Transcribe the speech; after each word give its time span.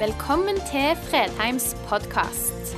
Velkommen 0.00 0.56
til 0.70 0.96
Fredheims 0.96 1.76
podkast. 1.88 2.70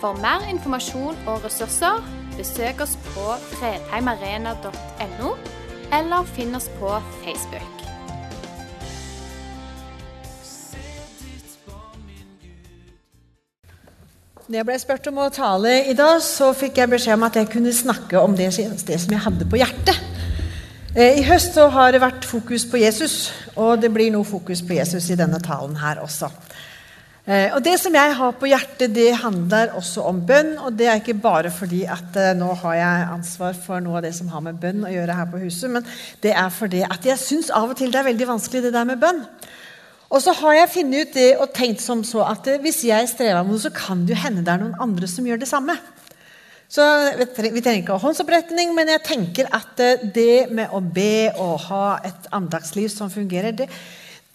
For 0.00 0.16
mer 0.16 0.46
informasjon 0.48 1.18
og 1.28 1.44
ressurser, 1.44 2.00
besøk 2.38 2.80
oss 2.80 2.94
på 3.10 3.34
fredheimarena.no, 3.50 5.34
eller 5.98 6.30
finn 6.32 6.56
oss 6.56 6.70
på 6.80 6.94
Facebook. 7.20 7.84
Når 14.48 14.62
jeg 14.62 14.70
ble 14.70 14.80
spurt 14.80 15.12
om 15.12 15.20
å 15.20 15.28
tale 15.28 15.82
i 15.84 15.92
dag, 15.92 16.16
så 16.24 16.54
fikk 16.56 16.80
jeg 16.80 16.96
beskjed 16.96 17.20
om 17.20 17.28
at 17.28 17.36
jeg 17.36 17.52
kunne 17.52 17.76
snakke 17.76 18.24
om 18.24 18.40
det, 18.40 18.54
det 18.88 19.02
som 19.04 19.18
jeg 19.18 19.26
hadde 19.28 19.52
på 19.52 19.60
hjertet. 19.60 20.07
Eh, 20.96 21.18
I 21.20 21.24
høst 21.28 21.52
så 21.52 21.66
har 21.68 21.92
det 21.92 22.00
vært 22.00 22.24
fokus 22.24 22.64
på 22.68 22.78
Jesus, 22.80 23.28
og 23.60 23.82
det 23.82 23.90
blir 23.92 24.08
noe 24.14 24.24
fokus 24.24 24.62
på 24.64 24.78
Jesus 24.78 25.10
i 25.12 25.18
denne 25.20 25.40
talen 25.44 25.76
her 25.76 26.00
også. 26.00 26.30
Eh, 27.28 27.52
og 27.52 27.60
Det 27.62 27.74
som 27.76 27.92
jeg 27.92 28.14
har 28.16 28.32
på 28.32 28.48
hjertet, 28.48 28.94
det 28.96 29.12
handler 29.20 29.74
også 29.76 30.06
om 30.08 30.22
bønn. 30.24 30.54
Og 30.64 30.72
det 30.72 30.86
er 30.88 30.96
ikke 30.96 31.20
bare 31.20 31.50
fordi 31.52 31.82
at 31.84 32.16
eh, 32.16 32.32
nå 32.32 32.54
har 32.62 32.74
jeg 32.78 33.10
ansvar 33.18 33.52
for 33.52 33.84
noe 33.84 34.00
av 34.00 34.06
det 34.06 34.14
som 34.16 34.32
har 34.32 34.40
med 34.40 34.56
bønn 34.62 34.86
å 34.88 34.94
gjøre 34.94 35.18
her 35.18 35.28
på 35.28 35.42
huset, 35.44 35.68
men 35.70 35.84
det 36.24 36.32
er 36.32 36.48
fordi 36.48 36.80
at 36.88 37.04
jeg 37.04 37.20
syns 37.20 37.52
av 37.52 37.68
og 37.68 37.76
til 37.76 37.92
det 37.92 38.00
er 38.00 38.08
veldig 38.08 38.30
vanskelig, 38.32 38.64
det 38.64 38.72
der 38.72 38.88
med 38.88 39.02
bønn. 39.04 39.20
Og 40.08 40.24
så 40.24 40.32
har 40.32 40.56
jeg 40.56 40.72
funnet 40.72 41.04
ut 41.04 41.14
det 41.20 41.28
og 41.36 41.52
tenkt 41.52 41.84
som 41.84 42.00
så 42.00 42.24
at 42.24 42.48
hvis 42.64 42.80
jeg 42.88 43.12
strever 43.12 43.42
med 43.42 43.52
noe, 43.52 43.60
så 43.60 43.74
kan 43.76 44.06
det 44.08 44.16
jo 44.16 44.22
hende 44.24 44.40
det 44.40 44.54
er 44.54 44.64
noen 44.64 44.80
andre 44.88 45.10
som 45.10 45.28
gjør 45.28 45.44
det 45.44 45.52
samme. 45.52 45.76
Så 46.68 46.84
Vi 47.16 47.62
trenger 47.64 47.80
ikke 47.80 47.94
ha 47.96 48.02
håndsopprekning, 48.02 48.74
men 48.76 48.90
jeg 48.92 49.04
tenker 49.06 49.48
at 49.56 49.80
eh, 49.80 50.02
det 50.14 50.50
med 50.52 50.74
å 50.74 50.82
be 50.84 51.30
og 51.40 51.54
ha 51.70 51.86
et 52.04 52.28
andagsliv 52.36 52.90
som 52.92 53.08
fungerer, 53.12 53.56
det, 53.56 53.70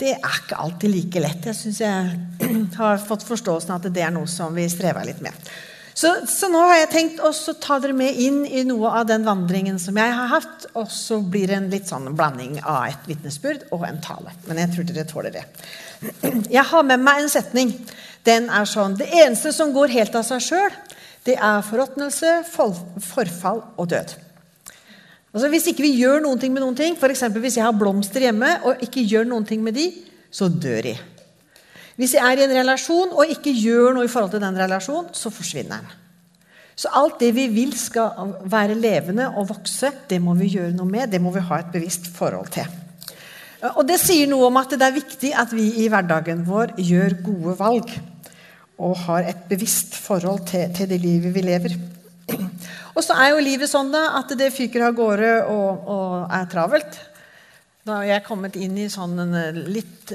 det 0.01 0.15
er 0.15 0.39
ikke 0.39 0.57
alltid 0.63 0.89
like 0.95 1.21
lett. 1.21 1.45
Jeg 1.51 1.59
syns 1.59 1.83
jeg 1.83 2.15
har 2.79 2.97
fått 3.05 3.27
forståelsen 3.27 3.75
at 3.77 3.85
det 3.93 4.01
er 4.01 4.15
noe 4.15 4.29
som 4.29 4.55
vi 4.57 4.65
strever 4.71 5.05
litt 5.05 5.21
med. 5.21 5.53
Så, 5.93 6.09
så 6.25 6.49
nå 6.49 6.57
har 6.65 6.79
jeg 6.79 6.89
tenkt 6.89 7.19
å 7.21 7.29
ta 7.61 7.77
dere 7.81 7.93
med 7.93 8.17
inn 8.17 8.39
i 8.49 8.63
noe 8.65 8.89
av 8.97 9.05
den 9.05 9.27
vandringen 9.27 9.77
som 9.79 9.97
jeg 10.01 10.15
har 10.17 10.31
hatt. 10.31 10.65
Og 10.73 10.89
så 10.89 11.19
blir 11.21 11.51
det 11.51 11.59
en 11.59 11.69
litt 11.69 11.85
sånn 11.89 12.09
blanding 12.17 12.57
av 12.63 12.87
et 12.89 13.05
vitnesbyrd 13.09 13.67
og 13.75 13.85
en 13.85 14.01
tale. 14.01 14.33
Men 14.47 14.63
jeg 14.63 14.73
tror 14.73 14.87
dere 14.89 15.05
tåler 15.09 15.35
det. 15.37 15.45
Jeg 16.57 16.65
har 16.67 16.83
med 16.83 16.99
meg 16.99 17.21
en 17.21 17.29
setning. 17.31 17.75
Den 18.27 18.49
er 18.51 18.65
sånn 18.67 18.97
Det 18.99 19.07
eneste 19.21 19.53
som 19.55 19.71
går 19.75 19.93
helt 19.93 20.17
av 20.17 20.25
seg 20.27 20.41
sjøl, 20.43 20.73
det 21.23 21.37
er 21.39 21.63
forråtnelse, 21.63 22.43
forfall 22.51 23.63
og 23.77 23.89
død. 23.89 24.15
Altså 25.33 25.49
Hvis 25.49 25.67
ikke 25.71 25.85
vi 25.85 25.95
gjør 25.97 26.21
noen 26.21 26.39
ting 26.39 26.53
med 26.53 26.61
noen 26.61 26.77
ting, 26.77 26.97
f.eks. 26.99 27.23
hvis 27.31 27.57
jeg 27.57 27.65
har 27.65 27.73
blomster 27.73 28.27
hjemme 28.27 28.51
og 28.67 28.83
ikke 28.85 29.05
gjør 29.07 29.25
noen 29.31 29.47
ting 29.49 29.63
med 29.65 29.73
de, 29.73 29.87
så 30.29 30.49
dør 30.49 30.83
de. 30.85 30.93
Hvis 31.97 32.13
jeg 32.17 32.25
er 32.25 32.41
i 32.41 32.45
en 32.45 32.55
relasjon 32.59 33.13
og 33.13 33.29
ikke 33.29 33.53
gjør 33.53 33.95
noe 33.95 34.05
i 34.05 34.11
forhold 34.11 34.33
til 34.33 34.43
den 34.43 34.57
relasjonen, 34.57 35.09
så 35.13 35.31
forsvinner 35.33 35.81
den. 35.81 35.99
Så 36.75 36.89
alt 36.89 37.19
det 37.21 37.31
vi 37.35 37.47
vil 37.53 37.73
skal 37.77 38.33
være 38.49 38.77
levende 38.77 39.27
og 39.37 39.49
vokse, 39.51 39.91
det 40.09 40.17
må 40.21 40.33
vi 40.37 40.49
gjøre 40.55 40.73
noe 40.73 40.89
med. 40.89 41.11
Det 41.13 41.21
må 41.21 41.33
vi 41.33 41.43
ha 41.45 41.59
et 41.61 41.73
bevisst 41.73 42.09
forhold 42.15 42.49
til. 42.53 42.65
Og 43.77 43.85
Det 43.87 43.99
sier 44.01 44.27
noe 44.27 44.49
om 44.49 44.57
at 44.59 44.73
det 44.73 44.85
er 44.85 44.97
viktig 44.97 45.29
at 45.39 45.53
vi 45.55 45.69
i 45.85 45.87
hverdagen 45.87 46.41
vår 46.47 46.73
gjør 46.81 47.21
gode 47.23 47.53
valg 47.61 47.93
og 48.83 48.99
har 49.05 49.29
et 49.31 49.47
bevisst 49.49 49.95
forhold 49.99 50.45
til, 50.49 50.69
til 50.75 50.89
det 50.89 50.99
livet 51.01 51.33
vi 51.35 51.45
lever. 51.45 51.77
Og 52.93 53.01
så 53.01 53.15
er 53.17 53.33
jo 53.33 53.41
livet 53.43 53.71
sånn 53.71 53.91
da, 53.93 54.05
at 54.19 54.31
det 54.37 54.53
fyker 54.53 54.87
av 54.89 54.93
gårde 54.97 55.31
og, 55.49 55.89
og, 55.89 56.13
er 56.33 56.45
travelt. 56.51 56.99
Da 57.83 57.97
har 57.99 58.07
jeg 58.07 58.23
kommet 58.27 58.55
inn 58.55 58.77
i 58.79 58.85
sånn 58.91 59.17
en 59.19 59.33
eh, 59.35 59.57
litt 59.75 60.13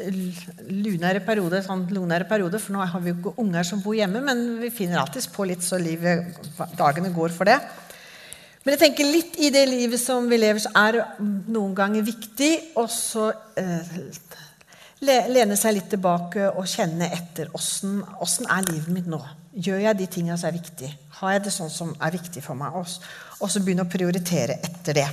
lunere 0.70 1.20
periode, 1.24 1.60
sånn 1.66 1.84
lunere 1.92 2.24
periode, 2.28 2.60
for 2.62 2.72
nå 2.72 2.86
har 2.86 3.02
vi 3.04 3.12
jo 3.12 3.18
ikke 3.18 3.34
unger 3.42 3.66
som 3.68 3.82
bor 3.84 3.98
hjemme, 3.98 4.22
men 4.24 4.46
vi 4.62 4.70
finner 4.72 5.02
alltids 5.02 5.28
på 5.34 5.44
litt 5.50 5.66
så 5.66 5.76
livet, 5.80 6.38
dagene 6.78 7.12
går 7.12 7.34
for 7.34 7.50
det. 7.50 7.58
Men 8.64 8.74
jeg 8.74 8.82
tenker 8.86 9.12
litt 9.12 9.36
i 9.40 9.50
det 9.52 9.66
livet 9.68 10.00
som 10.00 10.26
vi 10.30 10.40
lever, 10.40 10.62
så 10.64 10.72
er 10.76 11.02
noen 11.20 11.76
ganger 11.76 12.06
viktig 12.08 12.50
å 12.80 12.86
eh, 12.88 13.92
lene 15.04 15.56
seg 15.58 15.76
litt 15.76 15.90
tilbake 15.92 16.48
og 16.50 16.66
kjenne 16.66 17.06
etter 17.14 17.50
åssen 17.54 18.48
er 18.50 18.66
livet 18.66 18.90
mitt 18.92 19.10
nå. 19.10 19.20
Gjør 19.58 19.80
jeg 19.82 19.98
de 19.98 20.06
tingene 20.10 20.38
som 20.38 20.50
er 20.50 20.58
viktige? 20.58 20.92
Har 21.20 21.34
jeg 21.34 21.44
det 21.46 21.54
sånn 21.54 21.70
som 21.72 21.92
er 22.02 22.14
viktig 22.14 22.42
for 22.44 22.58
meg? 22.58 22.74
Og 22.74 23.50
så 23.50 23.62
begynne 23.62 23.86
å 23.86 23.90
prioritere 23.90 24.58
etter 24.62 24.98
det. 24.98 25.08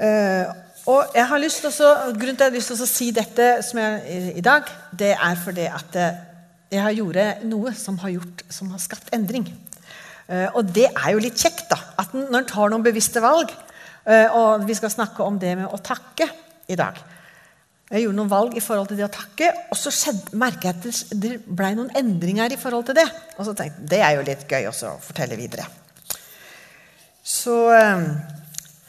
Uh, 0.00 0.48
og 0.88 1.16
jeg 1.16 1.26
har 1.28 1.40
lyst 1.42 1.64
også, 1.68 1.88
Grunnen 2.16 2.38
til 2.38 2.46
at 2.46 2.48
jeg 2.48 2.52
har 2.54 2.56
lyst 2.56 2.72
til 2.72 2.84
å 2.84 2.88
si 2.88 3.10
dette 3.12 3.48
som 3.66 3.80
jeg, 3.82 4.22
i 4.40 4.44
dag, 4.44 4.68
det 4.96 5.12
er 5.12 5.36
fordi 5.36 5.66
at 5.68 5.98
eh, 6.00 6.22
jeg 6.72 6.80
har 6.80 6.94
gjort 6.96 7.44
noe 7.44 7.74
som 7.76 7.98
har, 8.00 8.14
gjort, 8.14 8.44
som 8.48 8.70
har 8.72 8.80
skapt 8.80 9.12
endring. 9.14 9.44
Uh, 10.30 10.48
og 10.56 10.72
det 10.72 10.88
er 10.88 11.12
jo 11.12 11.20
litt 11.20 11.40
kjekt, 11.40 11.66
da. 11.72 11.78
At 12.00 12.16
når 12.16 12.40
en 12.40 12.48
tar 12.48 12.72
noen 12.72 12.84
bevisste 12.86 13.22
valg, 13.24 13.52
og 14.10 14.62
vi 14.64 14.74
skal 14.74 14.90
snakke 14.90 15.22
om 15.22 15.36
det 15.38 15.50
med 15.58 15.68
å 15.68 15.78
takke 15.84 16.24
i 16.72 16.76
dag, 16.80 16.96
jeg 17.90 18.04
gjorde 18.04 18.18
noen 18.20 18.30
valg 18.30 18.54
i 18.54 18.62
forhold 18.62 18.86
til 18.92 19.00
det 19.00 19.06
å 19.08 19.10
takke, 19.10 19.48
og 19.74 19.78
så 19.78 19.90
skjedde, 19.90 20.36
merket 20.38 20.86
jeg 20.86 20.94
at 20.94 21.14
det 21.24 21.30
ble 21.42 21.72
noen 21.74 21.90
endringer 21.98 22.52
i 22.54 22.58
forhold 22.60 22.86
til 22.86 22.94
det. 23.00 23.06
Og 23.34 23.48
så 23.48 23.54
tenkte 23.58 23.82
jeg 23.82 23.90
det 23.90 24.02
er 24.06 24.12
jo 24.14 24.26
litt 24.28 24.44
gøy 24.46 24.68
også 24.70 24.92
å 24.92 25.00
fortelle 25.02 25.38
videre. 25.38 25.64
Så, 27.26 27.56
eh, 27.74 28.04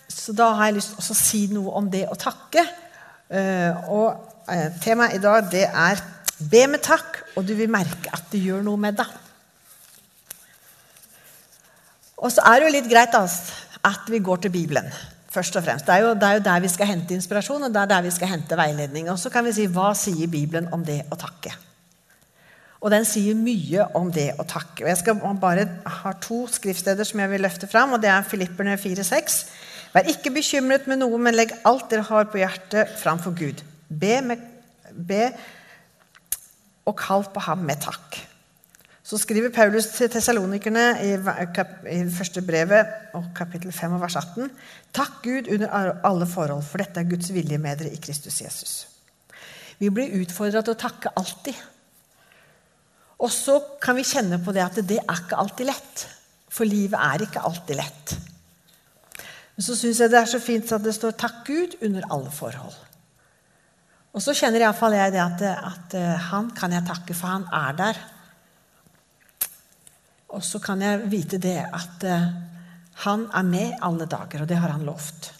så 0.05 0.35
da 0.37 0.51
har 0.59 0.69
jeg 0.69 0.77
lyst 0.77 0.93
til 0.93 1.15
å 1.15 1.17
si 1.17 1.41
noe 1.49 1.73
om 1.79 1.89
det 1.89 2.03
å 2.13 2.17
takke. 2.19 2.61
Eh, 3.31 3.89
og 3.89 4.45
eh, 4.53 4.69
temaet 4.83 5.17
i 5.17 5.23
dag 5.23 5.49
det 5.49 5.65
er 5.65 6.03
'be 6.37 6.67
med 6.67 6.81
takk', 6.85 7.23
og 7.37 7.47
du 7.47 7.55
vil 7.57 7.69
merke 7.73 8.13
at 8.13 8.29
det 8.29 8.43
gjør 8.43 8.61
noe 8.61 8.77
med 8.77 9.01
deg. 9.01 9.09
Og 12.21 12.29
så 12.29 12.45
er 12.45 12.59
det 12.59 12.67
jo 12.67 12.75
litt 12.77 12.89
greit 12.89 13.17
altså, 13.17 13.49
at 13.81 14.05
vi 14.13 14.21
går 14.21 14.45
til 14.45 14.53
Bibelen 14.53 14.93
først 15.31 15.55
og 15.55 15.65
fremst. 15.65 15.87
Det 15.87 15.95
er, 15.95 16.05
jo, 16.05 16.13
det 16.13 16.27
er, 16.27 16.37
jo, 16.37 16.45
der 16.45 16.63
vi 16.63 16.69
skal 16.71 16.89
hente 16.91 17.15
inspirasjon 17.15 17.67
og 17.67 17.73
det 17.73 17.81
er 17.81 17.91
der 17.93 18.05
vi 18.05 18.13
skal 18.13 18.33
hente 18.33 18.57
veiledning. 18.59 19.09
Og 19.11 19.19
så 19.19 19.31
kan 19.33 19.45
vi 19.47 19.55
si 19.55 19.67
hva 19.71 19.91
sier 19.97 20.31
Bibelen 20.31 20.69
om 20.75 20.83
det 20.85 21.01
å 21.11 21.19
takke? 21.19 21.53
Og 22.81 22.89
den 22.89 23.05
sier 23.05 23.37
mye 23.37 23.85
om 23.97 24.09
det 24.13 24.31
å 24.41 24.45
takke. 24.49 24.83
Og 24.83 24.89
Jeg 24.89 24.99
skal 25.03 25.19
bare 25.41 25.67
ha 26.01 26.13
to 26.21 26.43
skriftsteder 26.49 27.05
som 27.05 27.21
jeg 27.21 27.29
vil 27.29 27.45
løfte 27.45 27.69
fram. 27.69 27.93
og 27.93 28.01
Det 28.01 28.09
er 28.09 28.25
Filipperne 28.25 28.77
4,6. 28.77 29.43
Vær 29.93 30.07
ikke 30.09 30.33
bekymret 30.33 30.87
med 30.87 31.01
noe, 31.03 31.19
men 31.19 31.35
legg 31.35 31.53
alt 31.67 31.89
dere 31.91 32.07
har 32.07 32.29
på 32.31 32.39
hjertet, 32.41 32.89
framfor 32.97 33.35
Gud. 33.37 33.61
Be, 33.87 34.15
med, 34.25 34.41
be 34.95 35.29
og 36.87 36.97
kall 36.97 37.27
på 37.29 37.43
ham 37.45 37.67
med 37.67 37.83
takk. 37.83 38.30
Så 39.11 39.17
skriver 39.19 39.51
Paulus 39.51 39.89
til 39.91 40.07
tessalonikerne 40.07 40.83
i, 41.03 41.09
i 41.91 41.97
første 42.15 42.39
brevet, 42.47 42.87
kapittel 43.35 43.73
5 43.75 43.97
vers 43.99 44.15
18.: 44.15 44.45
Takk 44.95 45.17
Gud 45.25 45.49
under 45.51 45.97
alle 46.07 46.27
forhold, 46.31 46.61
for 46.63 46.79
dette 46.79 47.01
er 47.01 47.09
Guds 47.09 47.33
vilje 47.35 47.57
med 47.59 47.81
dere 47.81 47.91
i 47.91 47.99
Kristus 47.99 48.37
Jesus. 48.39 48.75
Vi 49.81 49.89
blir 49.91 50.15
utfordra 50.21 50.61
til 50.63 50.71
å 50.71 50.79
takke 50.79 51.11
alltid. 51.19 51.59
Og 53.19 53.33
så 53.35 53.57
kan 53.83 53.99
vi 53.99 54.07
kjenne 54.07 54.39
på 54.39 54.53
det 54.55 54.63
at 54.63 54.79
det 54.79 55.01
er 55.01 55.19
ikke 55.25 55.41
alltid 55.43 55.67
lett. 55.73 56.05
For 56.47 56.63
livet 56.63 56.95
er 56.95 57.27
ikke 57.27 57.43
alltid 57.51 57.81
lett. 57.81 58.15
Men 59.57 59.67
så 59.67 59.75
syns 59.75 59.99
jeg 59.99 60.15
det 60.15 60.21
er 60.21 60.31
så 60.37 60.39
fint 60.39 60.71
at 60.71 60.87
det 60.87 60.95
står 60.95 61.19
'Takk 61.19 61.43
Gud 61.51 61.75
under 61.81 62.07
alle 62.07 62.31
forhold'. 62.31 62.79
Og 64.13 64.23
så 64.23 64.31
kjenner 64.31 64.63
iallfall 64.63 64.95
jeg 64.95 65.11
det 65.11 65.23
at, 65.27 65.45
at 65.51 65.99
eh, 65.99 66.17
han 66.31 66.49
kan 66.55 66.71
jeg 66.71 66.87
takke, 66.87 67.13
for 67.13 67.27
han 67.27 67.47
er 67.51 67.75
der. 67.75 68.03
Og 70.31 70.43
så 70.45 70.61
kan 70.63 70.81
jeg 70.83 71.09
vite 71.11 71.39
det 71.41 71.59
at 71.67 72.07
uh, 72.07 72.31
han 73.03 73.27
er 73.35 73.47
med 73.47 73.77
alle 73.83 74.07
dager, 74.09 74.43
og 74.43 74.49
det 74.49 74.59
har 74.61 74.73
han 74.73 74.87
lovt. 74.87 75.31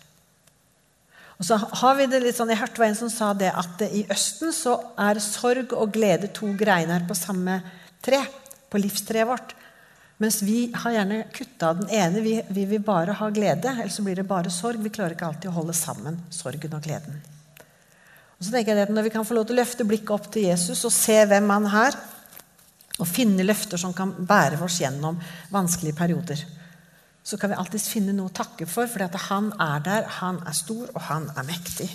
Og 1.39 1.47
så 1.47 1.57
har 1.57 1.95
vi 1.97 2.05
det 2.11 2.19
litt 2.21 2.37
sånn, 2.37 2.51
Jeg 2.53 2.61
hørte 2.61 2.83
en 2.85 2.97
som 2.97 3.09
sa 3.09 3.31
det 3.33 3.49
at 3.49 3.81
uh, 3.81 3.95
i 3.97 4.03
Østen 4.11 4.53
så 4.55 4.75
er 4.99 5.23
sorg 5.23 5.73
og 5.77 5.95
glede 5.95 6.33
to 6.35 6.51
greiner 6.59 7.07
på 7.07 7.17
samme 7.17 7.61
tre. 8.03 8.23
På 8.71 8.79
livstreet 8.79 9.27
vårt. 9.27 9.55
Mens 10.21 10.37
vi 10.45 10.69
har 10.75 10.93
gjerne 10.93 11.23
kutta 11.33 11.73
den 11.79 11.89
ene. 11.89 12.21
Vi, 12.21 12.35
vi, 12.53 12.65
vil 12.69 12.83
bare 12.85 13.15
ha 13.17 13.29
glede, 13.33 13.73
ellers 13.73 13.97
blir 14.05 14.19
det 14.19 14.27
bare 14.29 14.53
sorg. 14.53 14.79
Vi 14.83 14.91
klarer 14.93 15.15
ikke 15.15 15.27
alltid 15.31 15.49
å 15.49 15.55
holde 15.55 15.73
sammen 15.75 16.19
sorgen 16.31 16.77
og 16.77 16.83
gleden. 16.85 17.17
Og 18.37 18.45
så 18.45 18.53
tenker 18.53 18.77
jeg 18.77 18.85
at 18.85 18.93
Når 18.93 19.07
vi 19.07 19.13
kan 19.13 19.25
få 19.25 19.35
lov 19.37 19.47
til 19.49 19.57
å 19.57 19.61
løfte 19.63 19.87
blikket 19.87 20.13
opp 20.13 20.29
til 20.33 20.45
Jesus 20.51 20.85
og 20.85 20.93
se 20.93 21.17
hvem 21.25 21.49
han 21.49 21.65
er, 21.81 21.97
og 22.99 23.07
finne 23.07 23.45
løfter 23.45 23.79
som 23.79 23.95
kan 23.95 24.13
bære 24.27 24.59
oss 24.65 24.81
gjennom 24.81 25.19
vanskelige 25.53 25.97
perioder. 25.97 26.43
Så 27.23 27.37
kan 27.37 27.51
vi 27.51 27.59
alltids 27.61 27.89
finne 27.91 28.13
noe 28.17 28.31
å 28.31 28.35
takke 28.35 28.65
for, 28.69 28.89
for 28.89 29.25
han 29.29 29.51
er 29.61 29.83
der, 29.85 30.07
han 30.19 30.41
er 30.47 30.57
stor, 30.57 30.87
og 30.93 31.03
han 31.07 31.29
er 31.37 31.45
mektig. 31.47 31.89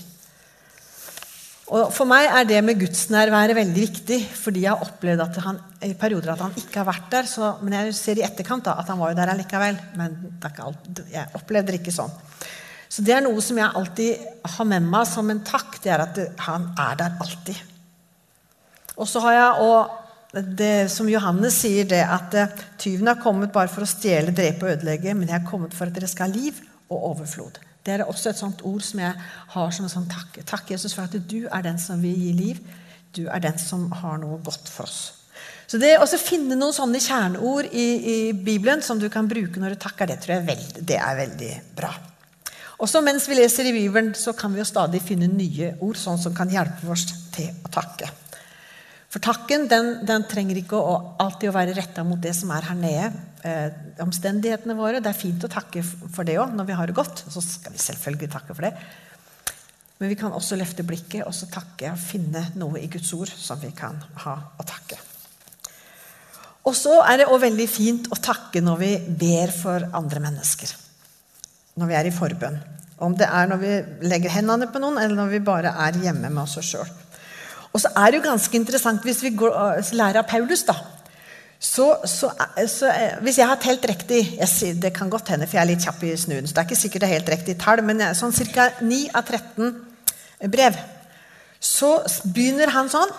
Og 1.66 1.88
For 1.90 2.06
meg 2.06 2.28
er 2.30 2.44
det 2.46 2.60
med 2.62 2.78
gudsnærværet 2.78 3.58
veldig 3.58 3.80
viktig, 3.88 4.20
fordi 4.38 4.62
jeg 4.62 4.70
har 4.70 4.84
opplevd 4.86 5.22
at 5.24 5.38
han, 5.42 5.56
i 5.82 5.96
perioder 5.98 6.36
at 6.36 6.44
han 6.44 6.54
ikke 6.60 6.78
har 6.78 6.86
vært 6.86 7.08
der. 7.10 7.26
Så, 7.26 7.56
men 7.58 7.74
jeg 7.74 7.96
ser 7.98 8.20
i 8.20 8.26
etterkant 8.26 8.68
da, 8.68 8.76
at 8.78 8.92
han 8.92 9.00
var 9.00 9.10
jo 9.10 9.18
der 9.18 9.32
allikevel. 9.32 9.80
Men 9.98 10.14
alt, 10.46 11.02
jeg 11.10 11.34
opplevde 11.34 11.74
det 11.74 11.80
ikke 11.80 11.96
sånn. 11.96 12.14
Så 12.86 13.02
det 13.02 13.16
er 13.16 13.24
noe 13.26 13.42
som 13.42 13.58
jeg 13.58 13.66
alltid 13.80 14.28
har 14.46 14.68
med 14.70 14.86
meg 14.86 15.10
som 15.10 15.32
en 15.32 15.42
takk. 15.42 15.80
Det 15.82 15.90
er 15.90 16.04
at 16.06 16.20
han 16.46 16.70
er 16.86 17.00
der 17.02 17.18
alltid. 17.24 17.58
Og 18.94 19.10
så 19.10 19.20
har 19.26 19.34
jeg 19.34 19.66
også 19.66 20.05
det 20.42 20.88
som 20.92 21.08
Johannes 21.08 21.56
sier, 21.62 21.86
det 21.88 22.02
at 22.02 22.34
eh, 22.36 22.64
tyven 22.80 23.08
har 23.10 23.20
kommet 23.22 23.54
bare 23.54 23.70
for 23.72 23.86
å 23.86 23.88
stjele, 23.88 24.34
drepe 24.36 24.66
og 24.66 24.74
ødelegge, 24.74 25.14
men 25.16 25.30
jeg 25.30 25.38
har 25.38 25.48
kommet 25.48 25.76
for 25.76 25.88
at 25.88 25.96
dere 25.96 26.10
skal 26.10 26.28
ha 26.28 26.36
liv 26.36 26.58
og 26.90 27.12
overflod. 27.12 27.60
Det 27.86 27.94
er 27.94 28.04
også 28.04 28.32
et 28.32 28.40
sånt 28.40 28.64
ord 28.66 28.82
som 28.82 29.00
jeg 29.00 29.14
har 29.52 29.70
som 29.74 29.86
en 29.86 29.92
sånn 29.92 30.08
takk. 30.10 30.40
Takk, 30.48 30.72
Jesus, 30.74 30.94
for 30.96 31.06
at 31.06 31.14
du 31.30 31.46
er 31.46 31.62
den 31.66 31.78
som 31.78 32.02
vil 32.02 32.18
gi 32.18 32.32
liv. 32.34 32.58
Du 33.14 33.28
er 33.30 33.44
den 33.44 33.60
som 33.62 33.86
har 34.02 34.18
noe 34.20 34.40
godt 34.44 34.68
for 34.68 34.90
oss. 34.90 34.98
Så 35.66 35.78
det 35.82 35.96
å 35.98 36.06
finne 36.18 36.58
noen 36.58 36.74
sånne 36.74 37.00
kjerneord 37.02 37.70
i, 37.74 37.86
i, 37.96 38.16
Bibelen 38.32 38.82
som 38.86 39.00
du 39.02 39.08
kan 39.10 39.26
bruke 39.30 39.62
når 39.62 39.74
du 39.74 39.80
takker, 39.82 40.10
det 40.10 40.20
tror 40.22 40.36
jeg 40.36 40.46
veld, 40.46 40.76
det 40.86 40.98
er 41.02 41.18
veldig 41.22 41.54
bra. 41.78 41.94
Også 42.82 43.00
mens 43.02 43.26
vi 43.26 43.38
leser 43.38 43.66
i 43.66 43.74
Bibelen, 43.74 44.12
så 44.14 44.34
kan 44.36 44.52
vi 44.52 44.60
jo 44.60 44.68
stadig 44.68 45.00
finne 45.02 45.30
nye 45.30 45.72
ord 45.82 45.98
sånn 45.98 46.20
som 46.22 46.34
kan 46.36 46.50
hjelpe 46.52 46.90
oss 46.92 47.06
til 47.34 47.50
å 47.64 47.72
takke. 47.72 48.10
For 49.16 49.24
takken 49.24 49.62
den, 49.64 49.86
den 50.04 50.26
trenger 50.28 50.58
ikke 50.60 50.76
å, 50.76 50.96
alltid 51.24 51.48
å 51.48 51.54
være 51.56 51.72
retta 51.72 52.02
mot 52.04 52.20
det 52.20 52.34
som 52.36 52.50
er 52.52 52.66
her 52.68 52.76
nede. 52.76 53.06
Eh, 53.48 53.70
omstendighetene 54.04 54.74
våre. 54.76 55.00
Det 55.00 55.08
er 55.08 55.16
fint 55.16 55.46
å 55.46 55.48
takke 55.48 55.80
for 55.80 56.28
det 56.28 56.34
òg 56.36 56.52
når 56.52 56.66
vi 56.68 56.76
har 56.76 56.90
det 56.90 56.96
godt. 56.98 57.22
Så 57.32 57.40
skal 57.40 57.72
vi 57.72 57.80
selvfølgelig 57.80 58.28
takke 58.34 58.52
for 58.52 58.66
det. 58.66 58.74
Men 59.96 60.12
vi 60.12 60.18
kan 60.20 60.36
også 60.36 60.58
løfte 60.60 60.84
blikket 60.84 61.24
og 61.24 61.32
takke 61.48 61.94
og 61.94 62.02
finne 62.02 62.42
noe 62.60 62.82
i 62.82 62.90
Guds 62.92 63.14
ord 63.16 63.32
som 63.32 63.56
vi 63.62 63.70
kan 63.78 63.96
ha 64.26 64.34
å 64.36 64.68
takke. 64.68 65.00
Og 66.68 66.76
så 66.76 66.98
er 67.06 67.22
det 67.22 67.30
òg 67.32 67.40
veldig 67.46 67.68
fint 67.72 68.12
å 68.12 68.20
takke 68.20 68.60
når 68.60 68.82
vi 68.84 68.92
ber 69.16 69.56
for 69.62 69.88
andre 69.96 70.26
mennesker. 70.28 70.76
Når 71.80 71.88
vi 71.88 71.98
er 72.02 72.10
i 72.10 72.12
forbønn. 72.20 72.60
Om 73.00 73.16
det 73.16 73.32
er 73.32 73.48
når 73.48 73.64
vi 73.64 73.74
legger 74.12 74.36
hendene 74.36 74.68
på 74.68 74.84
noen, 74.84 75.00
eller 75.00 75.16
når 75.16 75.32
vi 75.38 75.44
bare 75.48 75.72
er 75.88 76.04
hjemme 76.04 76.28
med 76.28 76.44
oss 76.44 76.60
sjøl. 76.60 76.92
Og 77.76 77.82
så 77.82 77.90
er 77.92 78.08
det 78.08 78.22
jo 78.22 78.28
ganske 78.30 78.56
interessant 78.56 79.04
hvis 79.04 79.22
vi 79.22 79.34
går, 79.36 79.52
øh, 79.52 79.90
lærer 79.92 80.22
av 80.22 80.28
Paulus, 80.30 80.62
da. 80.64 80.78
Så, 81.60 81.96
så, 82.04 82.30
så, 82.68 82.88
øh, 82.88 83.22
hvis 83.22 83.38
jeg 83.38 83.48
har 83.48 83.58
telt 83.60 83.84
riktig 83.88 84.22
sier, 84.48 84.74
Det 84.80 84.94
kan 84.96 85.10
godt 85.10 85.28
hende, 85.28 85.46
for 85.46 85.58
jeg 85.58 85.62
er 85.62 85.70
litt 85.74 85.84
kjapp 85.84 86.02
i 86.02 86.16
snuen. 86.16 86.46
Så 86.46 86.54
det 86.54 86.62
er 86.62 86.68
ikke 86.70 86.80
sikkert 86.80 87.04
det 87.04 87.08
er 87.10 87.18
helt 87.18 87.32
riktig 87.34 87.58
tall, 87.60 87.84
men 87.84 88.00
sånn 88.16 88.32
ca. 88.32 88.70
9 88.80 89.10
av 89.14 89.28
13 89.28 89.74
brev. 90.52 90.76
Så 91.60 91.98
begynner 92.24 92.72
han 92.72 92.88
sånn. 92.88 93.12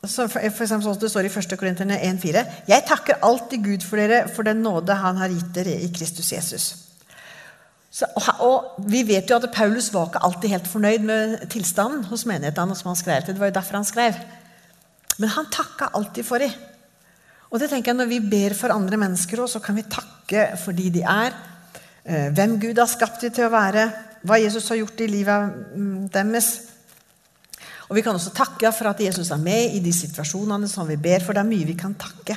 Så 0.00 0.28
for, 0.32 0.40
for 0.40 0.64
eksempel, 0.64 0.86
sånn 0.88 1.00
Det 1.00 1.10
står 1.12 1.28
i 1.28 1.32
1. 1.32 1.56
Korinterne 1.60 2.00
1,4.: 2.00 2.44
Jeg 2.68 2.86
takker 2.88 3.20
alltid 3.22 3.64
Gud 3.64 3.84
for 3.84 4.00
dere 4.00 4.28
for 4.32 4.48
den 4.48 4.62
nåde 4.64 4.96
Han 4.96 5.20
har 5.20 5.28
gitt 5.28 5.52
dere 5.54 5.76
i 5.76 5.92
Kristus 5.92 6.32
Jesus. 6.32 6.89
Så, 7.90 8.06
og, 8.14 8.26
og, 8.46 8.86
Vi 8.86 9.02
vet 9.02 9.30
jo 9.30 9.36
at 9.40 9.50
Paulus 9.52 9.90
var 9.92 10.08
ikke 10.08 10.22
alltid 10.22 10.52
helt 10.52 10.68
fornøyd 10.70 11.06
med 11.06 11.38
tilstanden 11.50 12.04
hos 12.06 12.24
menighetene. 12.26 12.76
som 12.76 12.92
han 12.92 12.96
skrev 12.96 13.24
til. 13.24 13.34
Det 13.34 13.42
var 13.42 13.50
jo 13.50 13.58
derfor 13.58 13.80
han 13.80 13.88
skrev. 13.88 14.20
Men 15.18 15.28
han 15.28 15.50
takka 15.50 15.90
alltid 15.94 16.24
for 16.24 16.38
dem. 16.38 16.50
Og 17.50 17.58
det 17.58 17.70
tenker 17.70 17.90
jeg 17.90 17.98
Når 17.98 18.06
vi 18.06 18.20
ber 18.20 18.54
for 18.54 18.70
andre 18.70 18.96
mennesker, 18.96 19.40
også, 19.42 19.58
så 19.58 19.64
kan 19.64 19.76
vi 19.76 19.82
takke 19.82 20.56
for 20.56 20.72
de 20.72 20.90
de 20.90 21.02
er. 21.02 21.34
Eh, 22.04 22.30
hvem 22.32 22.60
Gud 22.60 22.78
har 22.78 22.86
skapt 22.86 23.20
dem 23.22 23.32
til 23.32 23.48
å 23.48 23.52
være. 23.52 23.90
Hva 24.22 24.38
Jesus 24.38 24.68
har 24.68 24.76
gjort 24.76 25.00
i 25.00 25.10
livet 25.10 25.54
mm, 25.74 26.08
deres. 26.12 26.60
Og 27.88 27.96
Vi 27.96 28.02
kan 28.02 28.14
også 28.14 28.30
takke 28.30 28.70
for 28.72 28.86
at 28.86 29.00
Jesus 29.00 29.30
er 29.30 29.42
med 29.42 29.74
i 29.74 29.80
de 29.80 29.92
situasjonene 29.92 30.68
som 30.68 30.86
vi 30.86 30.96
ber 30.96 31.24
for. 31.24 31.34
Det 31.34 31.42
er 31.42 31.50
mye 31.50 31.66
vi 31.66 31.74
kan 31.74 31.94
takke. 31.98 32.36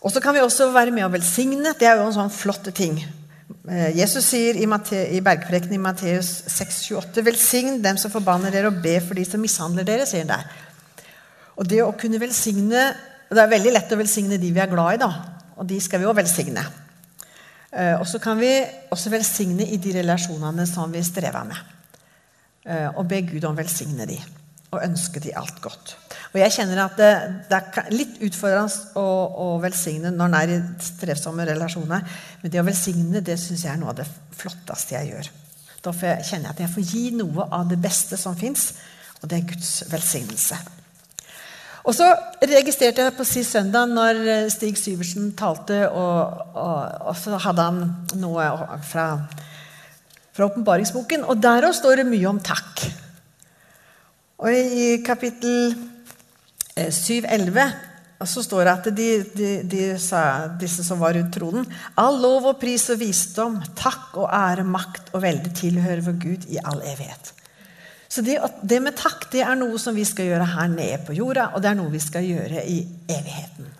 Og 0.00 0.12
så 0.12 0.20
kan 0.20 0.32
vi 0.34 0.40
også 0.40 0.70
være 0.72 0.90
med 0.90 1.04
og 1.04 1.12
velsigne. 1.12 1.74
Det 1.76 1.86
er 1.86 1.98
jo 2.00 2.06
en 2.06 2.16
sånn 2.16 2.32
flott 2.32 2.72
ting. 2.72 2.96
Eh, 3.46 3.92
Jesus 3.98 4.26
sier 4.26 4.58
i, 4.58 4.66
bergprekenen 4.66 5.76
i 5.76 5.82
Matteus 5.82 6.30
6,28.: 6.50 7.22
Velsign 7.26 7.82
dem 7.82 7.98
som 7.98 8.10
forbanner 8.10 8.54
dere, 8.54 8.72
og 8.72 8.80
be 8.82 8.98
for 9.00 9.18
de 9.18 9.24
som 9.26 9.42
mishandler 9.42 9.86
dere. 9.86 10.06
sier 10.06 10.24
han 10.24 10.34
der. 10.34 10.48
Og 11.56 11.68
det 11.68 11.82
å 11.82 11.94
kunne 11.98 12.20
velsigne 12.20 12.94
Det 13.26 13.42
er 13.42 13.48
veldig 13.50 13.72
lett 13.72 13.90
å 13.90 13.96
velsigne 13.98 14.36
de 14.38 14.52
vi 14.54 14.60
er 14.62 14.70
glad 14.70 14.94
i, 14.94 14.98
da. 15.02 15.08
Og 15.58 15.66
de 15.66 15.80
skal 15.82 15.98
vi 15.98 16.06
òg 16.06 16.14
velsigne. 16.14 16.62
Eh, 17.72 17.96
og 17.98 18.06
så 18.06 18.20
kan 18.22 18.38
vi 18.38 18.52
også 18.94 19.10
velsigne 19.10 19.66
i 19.66 19.80
de 19.82 19.96
relasjonene 19.96 20.62
som 20.70 20.92
vi 20.92 21.02
strever 21.02 21.42
med. 21.48 21.56
Eh, 22.64 22.86
og 22.94 23.08
be 23.10 23.18
Gud 23.26 23.44
om 23.44 23.56
å 23.56 23.58
velsigne 23.58 24.06
de, 24.06 24.20
og 24.76 24.84
ønske 24.84 25.22
de 25.24 25.32
alt 25.36 25.58
godt. 25.64 25.96
Og 26.32 26.40
jeg 26.42 26.52
kjenner 26.52 26.82
at 26.82 26.98
det, 27.00 27.10
det 27.48 27.58
er 27.58 27.90
litt 27.94 28.18
utfordrende 28.26 29.00
å, 29.00 29.06
å, 29.40 29.46
velsigne 29.62 30.12
når 30.12 30.28
en 30.28 30.38
er 30.38 30.52
i 30.52 30.60
strevsomme 30.84 31.46
relasjoner. 31.48 32.04
Men 32.42 32.52
det 32.52 32.60
å 32.60 32.66
velsigne 32.66 33.22
det 33.24 33.38
syns 33.40 33.64
jeg 33.64 33.72
er 33.72 33.80
noe 33.80 33.94
av 33.94 34.00
det 34.02 34.08
flotteste 34.36 34.98
jeg 34.98 35.14
gjør. 35.14 35.30
Da 35.86 35.94
kjenner 35.96 36.48
jeg 36.48 36.52
at 36.52 36.64
jeg 36.64 36.74
får 36.74 36.90
gi 36.92 37.04
noe 37.16 37.46
av 37.54 37.70
det 37.70 37.78
beste 37.80 38.18
som 38.20 38.36
fins, 38.36 38.72
og 39.22 39.30
det 39.30 39.38
er 39.38 39.48
Guds 39.54 39.70
velsignelse. 39.88 40.58
Og 41.86 41.94
så 41.94 42.10
registrerte 42.42 43.04
jeg 43.04 43.14
på 43.14 43.24
sist 43.28 43.54
søndag 43.54 43.88
når 43.92 44.50
Stig 44.50 44.74
Syversen 44.80 45.30
talte, 45.38 45.84
og, 45.86 46.46
og, 46.58 46.80
og 47.06 47.18
så 47.20 47.38
hadde 47.46 47.66
han 47.68 47.82
noe 48.18 48.48
fra, 48.84 49.06
fra 50.34 50.48
åpenbaringsboken. 50.50 51.24
Og 51.30 51.38
der 51.38 51.68
òg 51.70 51.76
står 51.78 52.02
det 52.02 52.08
mye 52.10 52.32
om 52.32 52.42
takk. 52.42 52.88
Og 54.36 54.52
i 54.52 54.88
kapittel 55.04 55.72
7.11 56.76 57.60
eh, 57.60 57.76
så 58.26 58.42
står 58.44 58.64
det 58.64 58.72
at 58.72 58.88
de, 58.96 59.08
de, 59.36 59.50
de 59.68 59.86
sa, 60.00 60.48
disse 60.60 60.84
som 60.84 61.00
var 61.00 61.16
rundt 61.16 61.32
tronen 61.36 61.64
All 62.00 62.18
lov 62.20 62.50
og 62.52 62.58
pris 62.60 62.84
og 62.92 63.00
visdom, 63.00 63.58
takk 63.76 64.16
og 64.20 64.28
ære, 64.28 64.64
makt 64.68 65.14
og 65.14 65.24
velde 65.24 65.52
tilhører 65.56 66.04
vår 66.04 66.18
Gud 66.20 66.46
i 66.52 66.60
all 66.62 66.80
evighet. 66.84 67.32
Så 68.08 68.22
det, 68.24 68.36
det, 68.62 68.80
med 68.84 68.96
takk 68.96 69.26
det 69.32 69.42
er 69.44 69.56
noe 69.58 69.80
som 69.80 69.96
vi 69.96 70.04
skal 70.08 70.28
gjøre 70.30 70.50
her 70.52 70.68
nede 70.72 71.00
på 71.04 71.16
jorda, 71.16 71.50
og 71.54 71.64
det 71.64 71.72
er 71.72 71.80
noe 71.80 71.92
vi 71.92 72.00
skal 72.00 72.24
gjøre 72.24 72.64
i 72.64 72.78
evigheten. 73.12 73.72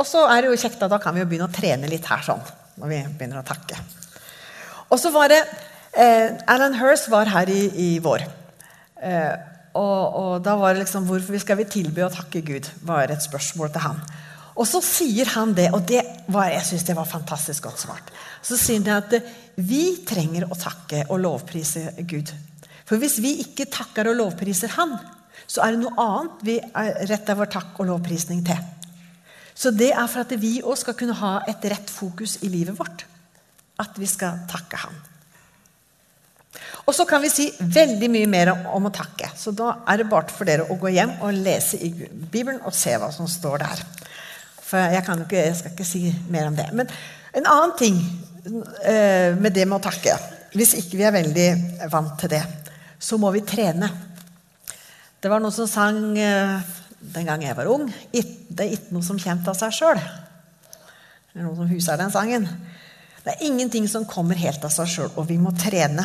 Og 0.00 0.08
så 0.08 0.24
er 0.28 0.42
det 0.42 0.52
jo 0.52 0.60
kjekt 0.60 0.84
at 0.84 0.92
da 0.92 1.00
kan 1.02 1.16
vi 1.16 1.22
jo 1.22 1.28
begynne 1.28 1.48
å 1.48 1.54
trene 1.54 1.90
litt 1.90 2.06
her 2.08 2.24
sånn, 2.24 2.44
når 2.80 2.92
vi 2.92 3.00
begynner 3.18 3.40
å 3.40 3.48
takke. 3.48 3.80
Og 4.88 5.00
så 5.00 5.12
var 5.14 5.32
det 5.32 5.40
eh, 5.96 6.36
Alan 6.50 6.76
Hirst 6.78 7.10
var 7.12 7.32
her 7.32 7.50
i, 7.52 7.66
i 7.80 7.90
vår. 8.02 8.24
Eh, 9.04 9.53
og, 9.74 10.02
og, 10.14 10.34
da 10.44 10.54
var 10.58 10.74
det 10.74 10.84
liksom 10.84 11.08
Hvorfor 11.08 11.38
skal 11.42 11.58
vi 11.58 11.66
tilby 11.70 12.04
å 12.04 12.12
takke 12.12 12.44
Gud? 12.46 12.70
var 12.86 13.10
et 13.10 13.24
spørsmål 13.24 13.72
til 13.74 13.84
han. 13.88 14.00
Og 14.54 14.68
så 14.70 14.78
sier 14.86 15.26
han 15.34 15.54
det, 15.56 15.66
og 15.74 15.82
det 15.88 16.04
var, 16.30 16.52
jeg 16.52 16.62
synes 16.68 16.84
det 16.86 16.94
var 16.94 17.10
fantastisk 17.10 17.66
godt 17.66 17.82
svart. 17.82 18.12
Så 18.38 18.58
sier 18.60 18.84
han 18.86 19.02
at 19.02 19.16
vi 19.58 19.96
trenger 20.06 20.46
å 20.46 20.58
takke 20.58 21.02
og 21.08 21.18
lovprise 21.24 21.88
Gud. 22.06 22.30
For 22.86 23.00
hvis 23.00 23.18
vi 23.24 23.38
ikke 23.42 23.66
takker 23.72 24.10
og 24.10 24.18
lovpriser 24.18 24.74
Han, 24.76 24.94
så 25.46 25.64
er 25.64 25.74
det 25.74 25.82
noe 25.82 25.96
annet 26.00 26.44
vi 26.46 26.58
retter 27.10 27.38
vår 27.38 27.50
takk 27.52 27.80
og 27.80 27.88
lovprisning 27.90 28.44
til. 28.46 28.60
Så 29.54 29.72
det 29.74 29.90
er 29.94 30.06
for 30.10 30.24
at 30.24 30.34
vi 30.40 30.58
òg 30.62 30.76
skal 30.78 30.96
kunne 30.98 31.16
ha 31.18 31.34
et 31.50 31.66
rett 31.70 31.90
fokus 31.90 32.38
i 32.42 32.50
livet 32.52 32.78
vårt. 32.78 33.06
At 33.80 33.98
vi 33.98 34.06
skal 34.10 34.44
takke 34.50 34.84
Han. 34.84 35.02
Og 36.84 36.92
så 36.92 37.06
kan 37.08 37.22
vi 37.24 37.32
si 37.32 37.46
veldig 37.58 38.10
mye 38.12 38.28
mer 38.28 38.50
om, 38.52 38.88
å 38.88 38.92
takke. 38.92 39.30
Så 39.36 39.54
da 39.56 39.70
er 39.88 40.02
det 40.02 40.08
bare 40.10 40.32
for 40.32 40.48
dere 40.48 40.66
å 40.68 40.76
gå 40.80 40.92
hjem 40.92 41.16
og 41.24 41.38
lese 41.38 41.80
i 41.80 41.90
Bibelen 41.90 42.60
og 42.64 42.76
se 42.76 42.92
hva 43.00 43.08
som 43.14 43.28
står 43.30 43.64
der. 43.64 43.84
For 44.64 44.92
jeg, 44.92 45.04
ikke, 45.04 45.38
jeg 45.38 45.56
skal 45.60 45.72
ikke 45.72 45.88
si 45.88 46.02
mer 46.32 46.50
om 46.50 46.58
det. 46.58 46.68
Men 46.76 46.90
en 47.40 47.48
annen 47.48 47.74
ting 47.78 48.00
eh, 48.84 49.32
med 49.38 49.56
det 49.56 49.64
med 49.64 49.78
å 49.78 49.84
takke, 49.86 50.18
hvis 50.54 50.76
ikke 50.82 51.00
vi 51.00 51.06
er 51.08 51.16
veldig 51.16 51.48
vant 51.92 52.18
til 52.20 52.34
det, 52.36 52.42
så 53.00 53.16
må 53.20 53.32
vi 53.34 53.44
trene. 53.48 53.88
Det 55.20 55.32
var 55.32 55.40
noen 55.40 55.56
som 55.56 55.68
sang 55.70 56.18
eh, 56.20 56.58
den 57.14 57.28
gang 57.28 57.42
jeg 57.44 57.56
var 57.56 57.68
ung 57.68 57.84
Det 58.12 58.64
er 58.64 58.76
ikke 58.76 58.94
noe 58.96 59.04
som 59.04 59.18
kommer 59.20 59.50
av 59.52 59.58
seg 59.58 59.74
sjøl. 59.76 60.00
Det 60.00 61.40
er 61.40 61.46
noen 61.46 61.58
som 61.58 61.70
huser 61.72 62.00
den 62.00 62.12
sangen. 62.12 62.46
Det 63.24 63.32
er 63.32 63.46
ingenting 63.48 63.88
som 63.88 64.04
kommer 64.08 64.36
helt 64.36 64.64
av 64.64 64.72
seg 64.72 64.90
sjøl, 64.90 65.10
og 65.16 65.26
vi 65.28 65.40
må 65.40 65.52
trene. 65.56 66.04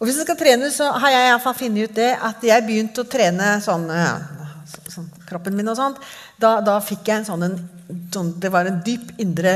Og 0.00 0.08
hvis 0.08 0.16
jeg 0.16 0.24
skal 0.24 0.38
trene, 0.40 0.70
så 0.72 0.86
har 0.96 1.12
jeg 1.12 1.26
i 1.26 1.32
hvert 1.34 1.44
fall 1.44 1.58
funnet 1.58 1.90
ut 1.90 1.98
det 1.98 2.12
at 2.24 2.44
jeg 2.48 2.64
begynte 2.64 3.02
å 3.02 3.08
trene 3.08 3.50
sånn, 3.60 3.84
sånn 4.88 5.10
kroppen 5.28 5.56
min 5.58 5.68
og 5.68 5.76
sånt. 5.76 5.98
Da, 6.40 6.54
da 6.64 6.78
fikk 6.80 7.10
jeg 7.10 7.20
en 7.20 7.26
sånn, 7.28 7.42
en, 7.44 7.56
sånn, 8.14 8.30
Det 8.40 8.48
var 8.52 8.70
en 8.70 8.78
dyp 8.84 9.10
indre 9.20 9.52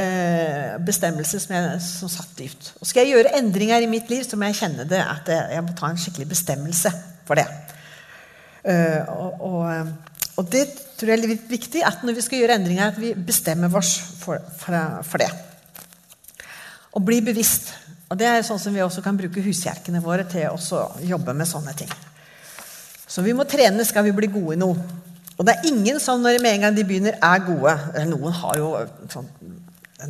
bestemmelse 0.84 1.40
som, 1.40 1.54
jeg, 1.56 1.78
som 1.86 2.12
satt 2.12 2.34
dypt. 2.36 2.74
Og 2.76 2.90
skal 2.90 3.06
jeg 3.06 3.14
gjøre 3.14 3.32
endringer 3.38 3.86
i 3.86 3.88
mitt 3.88 4.12
liv, 4.12 4.20
så 4.28 4.36
må 4.36 4.50
jeg 4.50 4.58
kjenne 4.60 4.84
det 4.90 5.00
at 5.00 5.30
jeg 5.32 5.64
må 5.64 5.72
ta 5.78 5.88
en 5.88 6.02
skikkelig 6.02 6.28
bestemmelse 6.34 6.92
for 7.24 7.40
det. 7.40 7.46
Uh, 8.64 9.00
og, 9.16 9.40
og, 9.48 9.88
og, 10.36 10.44
det 10.52 10.66
tror 10.96 11.10
jeg 11.10 11.22
er 11.22 11.32
litt 11.34 11.48
viktig 11.48 11.82
at 11.84 12.04
når 12.04 12.16
vi 12.16 12.24
skal 12.24 12.42
gjøre 12.42 12.60
endringer, 12.60 12.92
at 12.92 13.00
vi 13.00 13.14
bestemmer 13.16 13.72
oss 13.80 13.96
for, 14.20 14.44
for, 14.60 14.76
for 15.08 15.24
det. 15.24 15.32
Og 16.92 17.04
bli 17.08 17.24
bevisst. 17.24 17.72
Og 18.14 18.18
Det 18.20 18.28
er 18.30 18.44
sånn 18.46 18.60
som 18.62 18.70
vi 18.70 18.78
også 18.78 19.02
kan 19.02 19.16
bruke 19.18 19.42
huskjerkene 19.42 19.98
våre 19.98 20.22
til 20.30 20.46
å 20.46 20.82
jobbe 21.02 21.32
med 21.34 21.48
sånne 21.50 21.72
ting. 21.74 21.90
Så 23.10 23.24
vi 23.26 23.32
må 23.34 23.42
trene 23.42 23.82
skal 23.82 24.06
vi 24.06 24.12
bli 24.14 24.28
gode 24.30 24.54
i 24.54 24.60
noe. 24.60 24.84
Og 25.34 25.42
det 25.42 25.56
er 25.56 25.66
ingen 25.66 25.98
som 25.98 26.22
når 26.22 26.38
med 26.38 26.54
en 26.54 26.66
gang 26.68 26.76
de 26.76 26.84
begynner, 26.86 27.16
er 27.18 27.42
gode. 27.42 27.74
Noen 28.06 28.36
har 28.38 28.60
jo 28.60 28.68
sånn, 29.10 29.26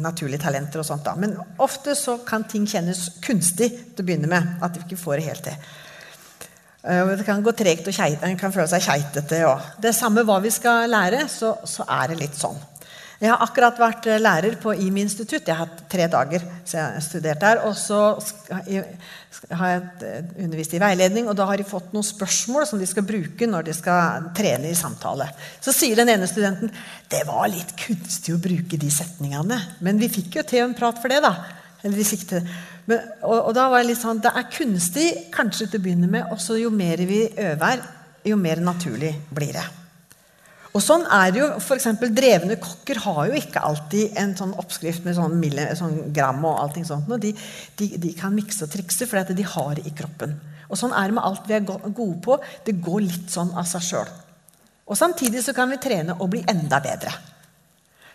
naturlige 0.04 0.42
talenter, 0.44 0.82
og 0.82 0.84
sånt 0.84 1.06
da. 1.06 1.14
men 1.16 1.32
ofte 1.64 1.94
så 1.96 2.18
kan 2.28 2.44
ting 2.44 2.66
kjennes 2.68 3.06
kunstig 3.24 3.70
til 3.72 4.04
å 4.04 4.06
begynne 4.10 4.28
med. 4.28 4.52
At 4.60 4.76
vi 4.76 4.84
ikke 4.84 5.00
får 5.00 5.16
det 5.16 5.26
helt 5.30 5.48
til. 5.48 5.72
Eh, 6.84 7.14
det 7.16 7.24
kan 7.24 7.40
gå 7.40 7.56
tregt 7.56 7.88
og 7.88 8.04
en 8.04 8.36
kan 8.36 8.52
føle 8.52 8.68
seg 8.68 8.84
keitete. 8.84 9.40
Det 9.80 9.96
samme 9.96 10.28
hva 10.28 10.42
vi 10.44 10.52
skal 10.52 10.92
lære, 10.92 11.24
så, 11.32 11.56
så 11.64 11.88
er 11.88 12.12
det 12.12 12.20
litt 12.20 12.36
sånn. 12.36 12.60
Jeg 13.22 13.30
har 13.30 13.42
akkurat 13.44 13.78
vært 13.78 14.08
eh, 14.10 14.20
lærer 14.20 14.56
på 14.60 14.74
IMI 14.74 15.04
institutt. 15.06 15.46
Jeg 15.46 15.54
har 15.54 15.68
hatt 15.68 15.84
tre 15.90 16.08
dager 16.10 16.42
så 16.64 16.76
jeg 16.78 16.96
har 16.96 17.04
studert 17.04 17.44
der. 17.44 17.60
Og 17.68 17.76
så 17.78 18.00
har 19.54 19.70
jeg 19.70 19.82
eh, 20.08 20.32
undervist 20.44 20.74
i 20.74 20.82
veiledning, 20.82 21.28
og 21.30 21.38
da 21.38 21.46
har 21.48 21.60
de 21.60 21.66
fått 21.68 21.94
noen 21.94 22.06
spørsmål 22.06 22.66
som 22.68 22.82
de 22.82 22.88
skal 22.90 23.06
bruke 23.06 23.48
når 23.48 23.68
de 23.68 23.76
skal 23.76 24.28
trene 24.36 24.70
i 24.70 24.78
samtale. 24.78 25.28
Så 25.62 25.74
sier 25.76 26.00
den 26.00 26.10
ene 26.16 26.28
studenten 26.30 26.72
det 27.12 27.22
var 27.28 27.46
litt 27.52 27.74
kunstig 27.78 28.34
å 28.34 28.42
bruke 28.42 28.80
de 28.80 28.90
setningene. 28.92 29.60
Men 29.84 30.02
vi 30.02 30.10
fikk 30.12 30.40
jo 30.40 30.46
til 30.48 30.64
en 30.66 30.76
prat 30.76 30.98
for 31.00 31.12
det, 31.12 31.22
da. 31.24 31.34
Men, 31.84 33.00
og, 33.20 33.38
og, 33.38 33.50
da 33.56 33.66
var 33.68 33.82
jeg 33.82 33.90
litt 33.90 34.00
sånn 34.00 34.22
Det 34.24 34.30
er 34.32 34.46
kunstig 34.48 35.06
kanskje 35.32 35.66
til 35.68 35.82
å 35.82 35.84
begynne 35.84 36.08
med, 36.08 36.32
og 36.32 36.40
så 36.40 36.56
jo 36.56 36.72
mer 36.72 37.04
vi 37.04 37.26
øver, 37.28 37.84
jo 38.24 38.40
mer 38.40 38.64
naturlig 38.64 39.12
blir 39.32 39.52
det. 39.60 39.83
Og 40.74 40.82
sånn 40.82 41.04
er 41.06 41.30
det 41.30 41.38
jo, 41.38 41.48
for 41.62 41.78
eksempel, 41.78 42.10
Drevne 42.10 42.56
kokker 42.58 42.98
har 43.04 43.28
jo 43.30 43.36
ikke 43.38 43.62
alltid 43.62 44.16
en 44.18 44.32
sånn 44.34 44.56
oppskrift 44.58 45.04
med 45.06 45.14
sånn, 45.14 45.36
mille, 45.38 45.68
sånn 45.78 46.08
gram 46.14 46.42
og 46.42 46.58
allting 46.64 46.86
sånt. 46.88 47.06
Og 47.06 47.22
de, 47.22 47.30
de, 47.78 47.92
de, 48.02 48.10
kan 48.18 48.34
mikse 48.34 48.66
og 48.66 48.72
trikse, 48.72 49.06
for 49.06 49.22
de 49.30 49.46
har 49.52 49.70
det 49.78 49.86
i 49.86 49.94
kroppen. 49.94 50.34
Og 50.66 50.80
Sånn 50.80 50.94
er 50.96 51.06
det 51.06 51.14
med 51.14 51.22
alt 51.22 51.46
vi 51.46 51.54
er 51.54 51.62
gode 51.68 52.18
på. 52.24 52.40
Det 52.66 52.74
går 52.82 53.04
litt 53.04 53.30
sånn 53.30 53.52
av 53.54 53.68
seg 53.70 53.86
sjøl. 53.86 54.10
Og 54.90 54.98
samtidig 54.98 55.44
så 55.44 55.54
kan 55.56 55.70
vi 55.70 55.78
trene 55.80 56.16
og 56.18 56.32
bli 56.32 56.42
enda 56.50 56.80
bedre. 56.82 57.12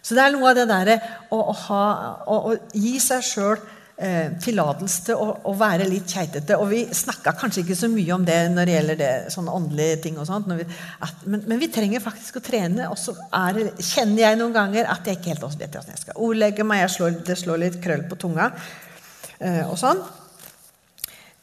Så 0.03 0.17
det 0.17 0.25
er 0.25 0.35
noe 0.35 0.51
av 0.51 0.59
det 0.59 0.67
derre 0.67 0.97
å, 1.31 1.39
å, 1.39 2.35
å, 2.35 2.55
gi 2.75 2.97
seg 3.03 3.23
sjøl 3.25 3.63
eh, 3.99 4.31
tillatelse 4.41 5.05
til 5.09 5.19
å, 5.19 5.29
å, 5.49 5.53
være 5.59 5.87
litt 5.89 6.09
keitete. 6.09 6.57
Og 6.59 6.71
vi 6.71 6.81
snakka 6.95 7.33
kanskje 7.39 7.63
ikke 7.63 7.77
så 7.77 7.89
mye 7.91 8.15
om 8.15 8.25
det 8.27 8.37
når 8.53 8.69
det 8.69 8.75
gjelder 8.77 8.99
det, 9.01 9.11
sånne 9.35 9.55
åndelige 9.59 9.97
ting. 10.05 10.19
og 10.19 10.29
sånt, 10.29 10.47
vi, 10.59 10.67
at, 11.05 11.25
men, 11.25 11.43
men, 11.45 11.59
vi 11.61 11.71
trenger 11.73 12.03
faktisk 12.03 12.39
å 12.39 12.45
trene. 12.45 12.87
Og 12.91 12.99
så 12.99 13.15
er, 13.27 13.65
kjenner 13.77 14.25
jeg 14.25 14.39
noen 14.39 14.55
ganger 14.55 14.89
at 14.91 15.07
jeg 15.07 15.19
ikke 15.19 15.33
helt 15.33 15.49
vet 15.49 15.67
hvordan 15.67 15.95
jeg 15.95 16.05
skal 16.05 16.23
ordlegge 16.29 16.67
meg. 16.67 16.85
Slår, 16.93 17.19
det 17.27 17.37
slår 17.39 17.65
litt 17.65 17.81
krøll 17.83 18.07
på 18.09 18.19
tunga. 18.19 18.51
Eh, 19.39 19.65
og 19.67 19.77
sånn. 19.79 20.01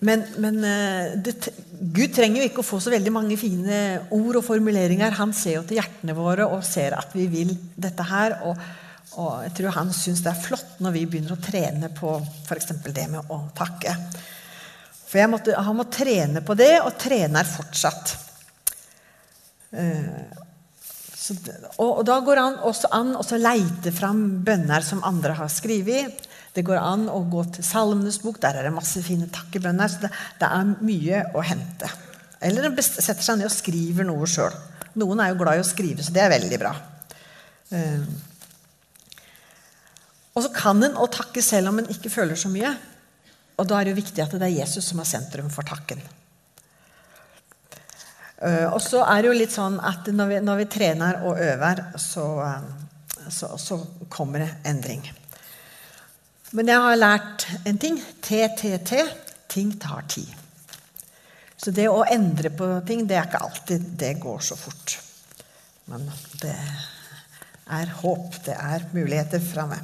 Men, 0.04 0.26
men 0.42 0.58
eh, 0.68 1.14
det, 1.24 1.38
Gud 1.96 2.12
trenger 2.16 2.42
jo 2.42 2.48
ikke 2.50 2.64
å 2.64 2.68
få 2.68 2.80
så 2.84 2.92
veldig 2.92 3.12
mange 3.14 3.38
fine 3.40 4.08
ord 4.12 4.40
og 4.40 4.44
formuleringer. 4.44 5.16
Han 5.20 5.32
ser 5.36 5.60
jo 5.60 5.68
til 5.68 5.80
hjertene 5.80 6.16
våre 6.16 6.48
og 6.48 6.64
ser 6.68 6.96
at 6.98 7.14
vi 7.16 7.28
vil 7.32 7.54
dette 7.76 8.04
her. 8.10 8.40
og 8.48 8.84
og 9.16 9.44
jeg 9.46 9.52
tror 9.56 9.76
han 9.78 9.92
syns 9.96 10.20
det 10.24 10.32
er 10.32 10.40
flott 10.44 10.80
når 10.84 10.92
vi 10.96 11.04
begynner 11.08 11.36
å 11.36 11.40
trene 11.40 11.88
på 11.96 12.16
f.eks. 12.20 12.72
det 12.92 13.06
med 13.12 13.32
å 13.32 13.38
takke. 13.56 13.94
For 15.06 15.30
måtte, 15.30 15.54
han 15.56 15.78
må 15.78 15.86
trene 15.88 16.42
på 16.44 16.56
det, 16.58 16.74
og 16.82 16.98
trener 17.00 17.46
fortsatt. 17.48 18.16
Uh, 19.76 20.44
så, 21.16 21.34
og, 21.78 21.88
og, 21.88 22.02
da 22.06 22.18
går 22.22 22.40
han 22.42 22.58
også 22.68 22.90
an 22.94 23.14
å 23.18 23.24
leite 23.40 23.92
fram 23.94 24.22
bønner 24.46 24.84
som 24.84 25.04
andre 25.06 25.38
har 25.40 25.50
skrevet. 25.52 26.26
Det 26.54 26.64
går 26.66 26.80
an 26.80 27.08
å 27.12 27.22
gå 27.30 27.42
til 27.56 27.66
Salmenes 27.66 28.20
bok. 28.22 28.38
Der 28.42 28.58
er 28.58 28.68
det 28.68 28.74
masse 28.74 29.02
fine 29.04 29.30
takkebønner. 29.32 29.90
Så 29.90 30.04
det, 30.04 30.12
det 30.40 30.52
er 30.52 30.76
mye 30.86 31.24
å 31.36 31.44
hente. 31.44 31.90
Eller 32.44 32.68
en 32.68 32.78
setter 32.82 33.24
seg 33.24 33.40
ned 33.40 33.48
og 33.48 33.56
skriver 33.56 34.06
noe 34.08 34.28
sjøl. 34.30 34.54
Noen 35.00 35.20
er 35.20 35.32
jo 35.32 35.40
glad 35.40 35.58
i 35.58 35.64
å 35.64 35.66
skrive, 35.66 36.04
så 36.04 36.14
det 36.14 36.22
er 36.24 36.32
veldig 36.32 36.60
bra. 36.60 36.72
Uh, 37.72 38.35
og 40.36 40.44
så 40.44 40.52
kan 40.52 40.84
en 40.84 40.98
å 41.00 41.08
takke 41.08 41.40
selv 41.40 41.72
om 41.72 41.80
en 41.80 41.90
ikke 41.92 42.12
føler 42.12 42.36
så 42.36 42.50
mye. 42.52 42.74
Og 43.56 43.64
da 43.64 43.78
er 43.78 43.88
det 43.88 43.94
jo 43.94 44.02
viktig 44.02 44.20
at 44.20 44.34
det 44.36 44.44
er 44.44 44.58
Jesus 44.58 44.90
som 44.90 45.00
er 45.00 45.08
sentrum 45.08 45.48
for 45.52 45.64
takken. 45.64 46.02
Eh, 48.44 48.66
og 48.68 48.82
så 48.84 49.00
er 49.08 49.22
det 49.22 49.30
jo 49.30 49.36
litt 49.38 49.54
sånn 49.54 49.78
at 49.80 50.10
når 50.12 50.28
vi, 50.28 50.40
når 50.44 50.58
vi 50.60 50.66
trener 50.76 51.22
og 51.24 51.40
øver, 51.40 51.86
så, 52.00 52.26
eh, 52.44 53.30
så, 53.32 53.54
så, 53.56 53.80
kommer 54.12 54.44
det 54.44 54.50
endring. 54.68 55.06
Men 56.52 56.68
jeg 56.68 56.84
har 56.84 56.98
lært 57.00 57.46
en 57.64 57.80
ting. 57.80 57.96
TTT. 58.22 58.92
Ting 59.48 59.72
tar 59.80 60.04
tid. 60.12 60.28
Så 61.56 61.72
det 61.72 61.88
å 61.88 62.04
endre 62.04 62.52
på 62.52 62.68
ting, 62.86 63.06
det 63.08 63.16
er 63.16 63.26
ikke 63.30 63.40
alltid 63.40 63.88
det 63.98 64.12
går 64.20 64.44
så 64.44 64.56
fort. 64.60 64.98
Men 65.88 66.04
det 66.42 66.54
er 67.72 67.94
håp. 68.02 68.36
Det 68.44 68.54
er 68.54 68.84
muligheter 68.92 69.40
framme. 69.40 69.80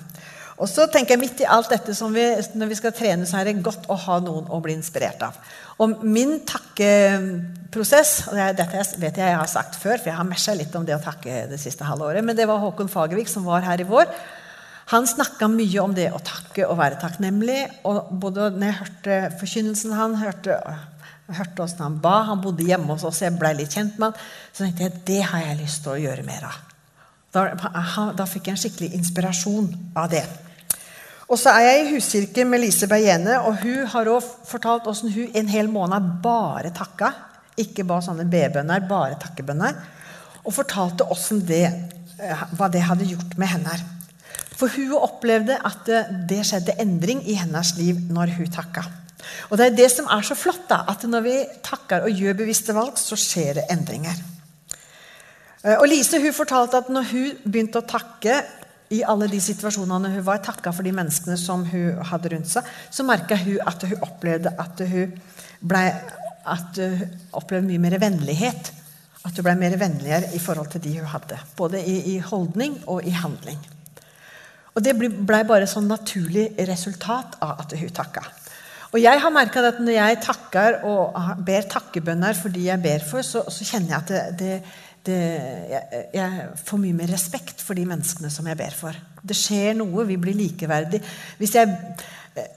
Og 0.60 0.68
så 0.68 0.84
tenker 0.92 1.14
jeg 1.14 1.22
Midt 1.22 1.40
i 1.44 1.48
alt 1.48 1.70
dette 1.72 1.94
som 1.96 2.12
vi, 2.12 2.24
når 2.58 2.70
vi 2.72 2.78
skal 2.78 2.94
trene, 2.96 3.26
så 3.28 3.40
er 3.40 3.48
det 3.48 3.62
godt 3.64 3.88
å 3.90 3.96
ha 4.04 4.18
noen 4.22 4.50
å 4.52 4.60
bli 4.64 4.74
inspirert 4.76 5.22
av. 5.24 5.38
Og 5.80 6.02
min 6.04 6.38
takkeprosess 6.48 8.12
og 8.30 8.38
Dette 8.58 8.84
vet 9.00 9.18
jeg 9.18 9.32
jeg 9.32 9.38
har 9.40 9.50
sagt 9.50 9.78
før, 9.80 9.96
for 9.96 10.12
jeg 10.12 10.18
har 10.18 10.28
mesja 10.28 10.54
litt 10.58 10.74
om 10.76 10.84
det 10.86 10.98
å 10.98 11.02
takke 11.02 11.46
det 11.50 11.60
siste 11.62 11.86
halve 11.88 12.10
året. 12.10 12.26
Men 12.26 12.38
det 12.38 12.46
var 12.50 12.60
Håkon 12.62 12.92
Fagervik 12.92 13.30
som 13.32 13.48
var 13.48 13.64
her 13.66 13.80
i 13.80 13.88
vår. 13.88 14.10
Han 14.92 15.06
snakka 15.08 15.48
mye 15.48 15.80
om 15.80 15.94
det 15.96 16.10
å 16.12 16.20
takke 16.22 16.66
og 16.68 16.76
være 16.80 17.00
takknemlig. 17.00 17.60
Og 17.88 18.10
både 18.22 18.50
når 18.56 18.66
jeg 18.68 18.80
hørte 18.80 19.20
forkynnelsen 19.40 19.94
han 19.96 20.18
hørte, 20.20 20.58
hørte 21.32 21.56
hvordan 21.62 21.86
han 21.86 22.02
ba, 22.04 22.18
han 22.28 22.42
bodde 22.44 22.66
hjemme 22.66 22.92
hos 22.92 23.06
oss, 23.08 23.22
jeg 23.24 23.38
ble 23.40 23.54
litt 23.56 23.72
kjent 23.72 23.96
med 23.96 24.10
han, 24.10 24.28
så 24.52 24.66
tenkte 24.66 24.88
jeg 24.88 25.06
det 25.08 25.22
har 25.30 25.46
jeg 25.46 25.62
lyst 25.62 25.84
til 25.86 25.94
å 25.94 26.02
gjøre 26.02 26.28
mer 26.28 26.50
av. 26.50 26.71
Da, 27.32 27.46
da, 28.12 28.26
fikk 28.28 28.50
jeg 28.50 28.52
en 28.52 28.60
skikkelig 28.60 28.90
inspirasjon 28.98 29.70
av 29.96 30.10
det. 30.12 30.24
Og 31.32 31.38
så 31.40 31.54
er 31.56 31.64
jeg 31.64 31.78
i 31.80 31.92
huskirke 31.94 32.44
med 32.44 32.60
Lise 32.60 32.88
Bergene, 32.90 33.38
og 33.40 33.62
hun 33.62 33.86
har 33.88 34.10
også 34.12 34.50
fortalt 34.50 34.84
hvordan 34.84 35.14
hun 35.14 35.38
en 35.40 35.48
hel 35.48 35.70
måned 35.72 36.10
bare 36.24 36.74
takka. 36.76 37.08
Ikke 37.56 37.86
ba 37.88 38.02
sånne 38.04 38.26
B-bønner, 38.28 38.84
bare 38.88 39.16
takkebønner. 39.20 39.80
Og 40.44 40.52
fortalte 40.52 41.06
det, 41.48 41.64
eh, 42.20 42.44
hva 42.58 42.68
det 42.68 42.82
hadde 42.84 43.08
gjort 43.08 43.38
med 43.38 43.48
henne. 43.48 43.78
For 44.58 44.68
hun 44.68 44.92
opplevde 45.00 45.56
at 45.56 45.88
det 46.28 46.42
skjedde 46.44 46.76
endring 46.80 47.22
i 47.26 47.34
hennes 47.34 47.76
liv 47.78 47.96
når 48.10 48.36
hun 48.36 48.50
takka. 48.52 48.84
Og 49.50 49.56
det 49.58 49.66
er 49.66 49.76
det 49.76 49.90
som 49.90 50.06
er 50.10 50.20
så 50.20 50.36
flott, 50.36 50.68
da, 50.68 50.84
at 50.88 51.02
når 51.08 51.24
vi 51.24 51.36
takker 51.64 52.04
og 52.04 52.12
gjør 52.12 52.36
bevisste 52.42 52.74
valg, 52.76 52.98
så 52.98 53.16
skjer 53.16 53.60
det 53.60 53.66
endringer. 53.72 54.20
Eh, 55.62 55.78
og 55.78 55.86
Lise 55.90 56.20
hun 56.22 56.34
fortalte 56.34 56.82
at 56.82 56.90
når 56.92 57.08
hun 57.12 57.38
begynte 57.46 57.82
å 57.82 57.86
takke 57.86 58.40
i 58.92 59.00
alle 59.08 59.28
de 59.30 59.40
situasjonene 59.40 60.10
hun 60.12 60.26
var, 60.26 60.42
takka 60.44 60.72
for 60.74 60.84
de 60.84 60.92
menneskene 60.94 61.38
som 61.40 61.64
hun 61.70 62.02
hadde 62.10 62.34
rundt 62.34 62.50
seg, 62.50 62.66
så 62.92 63.06
merka 63.08 63.38
hun 63.40 63.62
at 63.64 63.86
hun 63.88 64.04
opplevde 64.04 64.52
at 64.60 64.82
hun 64.90 65.14
ble 65.62 65.86
at 66.42 66.78
hun 66.78 67.02
opplevde 67.38 67.68
mye 67.70 67.82
mer 67.82 67.98
vennlighet. 68.02 68.72
At 69.22 69.36
hun 69.38 69.46
ble 69.46 69.54
mer 69.60 69.76
vennligere 69.78 70.32
i 70.34 70.40
forhold 70.42 70.72
til 70.72 70.82
de 70.82 70.96
hun 70.98 71.06
hadde. 71.12 71.38
Både 71.56 71.78
i, 71.86 72.16
i 72.16 72.18
holdning 72.18 72.80
og 72.90 73.06
i 73.06 73.14
handling. 73.14 73.60
Og 74.72 74.82
Det 74.82 74.94
ble, 74.96 75.42
bare 75.46 75.68
sånn 75.68 75.86
naturlig 75.86 76.48
resultat 76.66 77.36
av 77.44 77.60
at 77.62 77.74
hun 77.78 77.92
takka. 77.94 78.24
Og 78.92 78.98
jeg 79.00 79.20
har 79.24 79.32
merka 79.32 79.62
at 79.64 79.78
når 79.80 79.94
jeg 79.94 80.20
takker 80.26 80.82
og 80.88 81.16
ber 81.46 81.68
takkebønner 81.70 82.36
for 82.36 82.52
de 82.52 82.66
jeg 82.66 82.82
ber 82.82 83.04
for, 83.06 83.24
så, 83.24 83.44
så 83.48 83.64
kjenner 83.64 83.94
jeg 83.94 84.00
at 84.00 84.10
det, 84.10 84.24
det 84.40 84.56
det, 85.06 85.18
jeg, 85.72 86.02
jeg, 86.14 86.48
får 86.62 86.80
mye 86.82 86.96
mer 86.96 87.10
respekt 87.10 87.62
for 87.64 87.78
de 87.78 87.84
menneskene 87.88 88.30
som 88.30 88.46
jeg 88.46 88.58
ber 88.58 88.74
for. 88.76 88.96
Det 89.22 89.36
skjer 89.36 89.76
noe. 89.78 90.06
Vi 90.06 90.18
blir 90.20 90.36
likeverdige. 90.38 91.02
Hvis 91.40 91.56
jeg 91.58 91.70
eh, 92.38 92.50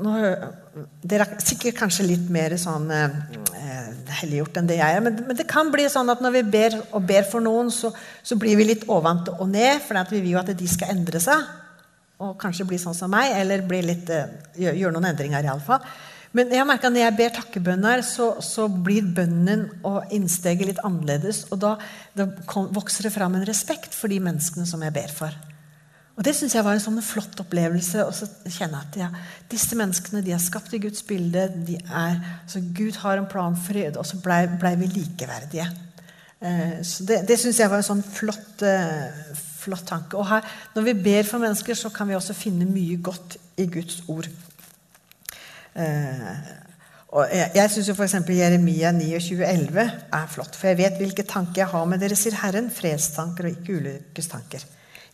nå, 0.00 0.14
Dere 1.04 1.26
er 1.26 1.44
sikkert 1.44 1.76
kanskje 1.80 2.06
litt 2.08 2.28
mer 2.32 2.54
sånn 2.60 2.88
eh, 2.94 3.18
helliggjort 4.20 4.60
enn 4.60 4.70
det 4.70 4.78
jeg 4.80 4.96
er. 4.96 5.04
Men, 5.04 5.18
men, 5.28 5.36
det 5.36 5.48
kan 5.50 5.72
bli 5.72 5.84
sånn 5.92 6.12
at 6.12 6.22
når 6.24 6.38
vi 6.38 6.44
ber 6.56 6.78
og 6.88 7.04
ber 7.08 7.26
for 7.28 7.44
noen, 7.44 7.72
så, 7.74 7.92
så 8.22 8.38
blir 8.40 8.56
vi 8.60 8.70
litt 8.72 8.86
ovante 8.88 9.36
og 9.36 9.50
ned. 9.52 9.82
For 9.84 10.00
vi 10.14 10.22
vil 10.22 10.36
jo 10.36 10.42
at 10.42 10.54
de 10.56 10.70
skal 10.70 10.94
endre 10.96 11.20
seg. 11.22 11.44
Og 12.20 12.36
kanskje 12.40 12.68
bli 12.68 12.80
sånn 12.80 12.96
som 12.96 13.12
meg, 13.12 13.32
eller 13.36 13.64
eh, 13.64 14.32
gjøre 14.60 14.78
gjør 14.80 14.96
noen 14.96 15.12
endringer. 15.12 15.44
I 15.44 15.52
alle 15.52 15.64
fall. 15.64 15.84
Men 16.36 16.52
jeg 16.54 16.66
merka 16.66 16.90
når 16.90 17.02
jeg 17.02 17.16
ber 17.18 17.32
takkebønner, 17.34 18.02
så, 18.06 18.32
så, 18.44 18.68
blir 18.70 19.06
bønnen 19.16 19.66
og 19.86 20.12
innsteget 20.14 20.68
litt 20.68 20.82
annerledes. 20.86 21.48
Og 21.50 21.58
da, 21.62 21.74
da 22.14 22.28
kom, 22.46 22.68
vokser 22.74 23.08
det 23.08 23.14
fram 23.16 23.34
en 23.34 23.46
respekt 23.48 23.96
for 23.98 24.12
de 24.12 24.20
menneskene 24.22 24.68
som 24.68 24.82
jeg 24.86 24.94
ber 24.94 25.10
for. 25.14 25.34
Og 26.14 26.24
Det 26.26 26.34
syns 26.36 26.54
jeg 26.54 26.62
var 26.66 26.76
en 26.76 26.82
sånn 26.82 27.00
flott 27.02 27.38
opplevelse. 27.42 28.04
Og 28.06 28.14
så 28.14 28.28
kjenne 28.46 28.78
at 28.84 28.98
ja, 29.00 29.08
Disse 29.50 29.78
menneskene 29.78 30.22
de 30.22 30.34
er 30.36 30.42
skapt 30.42 30.74
i 30.76 30.82
Guds 30.82 31.02
bilde. 31.08 31.48
de 31.66 31.80
er, 31.80 32.20
altså 32.44 32.62
Gud 32.78 33.00
har 33.02 33.18
en 33.18 33.30
plan 33.30 33.56
for 33.56 33.78
det, 33.80 33.96
og 33.96 34.06
så 34.06 34.20
blei 34.22 34.44
ble 34.60 34.74
vi 34.84 34.90
likeverdige. 35.00 35.66
Eh, 36.38 36.78
så 36.86 37.08
Det, 37.08 37.24
det 37.26 37.40
syns 37.40 37.58
jeg 37.58 37.72
var 37.72 37.82
en 37.82 37.88
sånn 37.88 38.04
flott, 38.06 38.62
eh, 38.62 39.34
flott 39.64 39.88
tanke. 39.88 40.14
Og 40.14 40.28
her, 40.28 40.46
Når 40.76 40.86
vi 40.92 40.94
ber 41.08 41.26
for 41.26 41.42
mennesker, 41.42 41.74
så 41.74 41.90
kan 41.90 42.06
vi 42.06 42.14
også 42.14 42.38
finne 42.38 42.70
mye 42.70 43.02
godt 43.02 43.36
i 43.58 43.66
Guds 43.66 44.02
ord. 44.06 44.30
Eh, 45.74 46.50
og 47.10 47.32
jeg 47.34 47.50
jeg 47.56 47.72
syns 47.74 47.90
f.eks. 47.94 48.18
Jeremia 48.30 48.92
29,11 48.94 49.80
er 49.82 50.28
flott. 50.30 50.54
For 50.54 50.70
jeg 50.70 50.78
vet 50.78 51.00
hvilke 51.00 51.26
tanker 51.26 51.64
jeg 51.64 51.72
har 51.72 51.88
med 51.90 52.02
dere, 52.02 52.18
sier 52.18 52.38
Herren. 52.38 52.70
Fredstanker 52.70 53.48
og 53.48 53.56
ikke 53.56 53.80
ulykkestanker. 53.80 54.66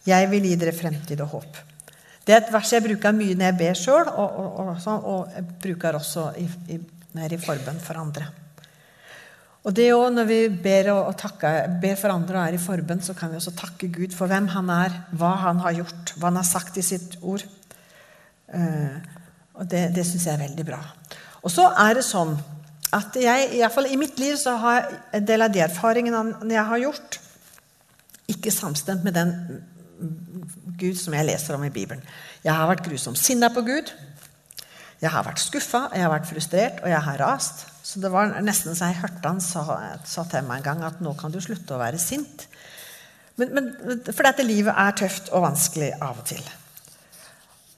Jeg 0.06 0.28
vil 0.30 0.44
gi 0.46 0.58
dere 0.60 0.76
fremtid 0.76 1.22
og 1.25 1.32
håp. 1.38 1.62
Det 2.26 2.34
er 2.34 2.42
et 2.42 2.52
vers 2.52 2.72
jeg 2.75 2.82
bruker 2.82 3.14
mye 3.14 3.36
når 3.38 3.48
jeg 3.48 3.58
ber 3.60 3.78
sjøl, 3.78 4.08
og, 4.10 4.38
og, 4.42 4.48
og, 4.60 4.70
sånn, 4.82 5.04
og, 5.06 5.28
jeg 5.34 5.46
bruker 5.62 5.98
også 5.98 6.26
i, 6.42 6.46
i, 6.75 6.78
når 7.14 7.22
jeg 7.22 7.30
er 7.30 7.36
i 7.36 7.44
forbønn 7.44 7.78
for 7.82 8.00
andre. 8.02 8.26
Og 9.66 9.75
det 9.75 9.86
også, 9.94 10.14
Når 10.14 10.26
vi 10.28 10.40
ber, 10.62 10.90
takker, 11.18 11.68
ber 11.82 11.96
for 11.98 12.14
andre 12.14 12.38
og 12.38 12.42
er 12.44 12.58
i 12.58 12.62
forbønn, 12.62 13.02
så 13.02 13.14
kan 13.18 13.30
vi 13.30 13.38
også 13.40 13.54
takke 13.58 13.88
Gud 13.94 14.14
for 14.14 14.30
hvem 14.30 14.46
han 14.52 14.70
er, 14.70 14.94
hva 15.10 15.32
han 15.42 15.62
har 15.64 15.78
gjort, 15.80 16.12
hva 16.18 16.30
han 16.30 16.38
har 16.38 16.46
sagt 16.46 16.78
i 16.78 16.84
sitt 16.86 17.16
ord. 17.22 17.42
Uh, 18.46 18.94
og 19.56 19.70
Det, 19.70 19.88
det 19.94 20.04
syns 20.06 20.26
jeg 20.26 20.34
er 20.34 20.44
veldig 20.44 20.66
bra. 20.68 20.80
Og 21.42 21.52
så 21.52 21.68
er 21.80 21.96
det 21.98 22.04
sånn 22.06 22.34
at 22.96 23.16
jeg, 23.18 23.48
i, 23.58 23.62
fall 23.72 23.88
i 23.90 23.98
mitt 23.98 24.18
liv 24.20 24.36
så 24.40 24.56
har 24.62 24.90
en 25.16 25.25
del 25.26 25.42
av 25.42 25.52
de 25.52 25.62
erfaringene 25.64 26.52
jeg 26.52 26.66
har 26.70 26.82
gjort, 26.82 27.18
ikke 28.30 28.52
samstemt 28.54 29.04
med 29.06 29.16
den 29.16 29.32
Gud 30.76 30.98
som 31.00 31.14
jeg 31.16 31.26
leser 31.28 31.56
om 31.56 31.64
i 31.64 31.72
Bibelen. 31.72 32.02
Jeg 32.44 32.52
har 32.54 32.68
vært 32.68 32.84
grusomt 32.86 33.18
sinna 33.18 33.48
på 33.54 33.64
Gud. 33.66 33.92
Jeg 35.00 35.12
har 35.12 35.25
vært 35.26 35.42
skuffa, 35.42 35.86
jeg 35.92 36.04
har 36.04 36.12
vært 36.12 36.28
frustrert, 36.28 36.82
og 36.82 36.90
jeg 36.90 37.00
har 37.04 37.20
rast. 37.20 37.66
Så 37.86 38.00
det 38.02 38.10
var 38.12 38.32
nesten 38.44 38.76
så 38.76 38.90
jeg 38.90 39.00
hørte 39.02 39.28
han 39.28 39.42
sa, 39.44 39.64
sa 40.08 40.25
til 40.30 40.46
meg 40.48 40.60
en 40.60 40.68
gang 40.68 40.84
at 40.88 41.02
nå 41.04 41.14
kan 41.18 41.32
du 41.32 41.40
slutte 41.42 41.76
å 41.76 41.80
være 41.80 42.00
sint. 42.02 42.46
Men, 43.36 43.52
men, 43.52 43.72
for 44.08 44.25
dette 44.25 44.46
livet 44.46 44.72
er 44.72 44.96
tøft 44.96 45.28
og 45.36 45.44
vanskelig 45.44 45.92
av 46.00 46.22
og 46.22 46.28
til. 46.28 46.44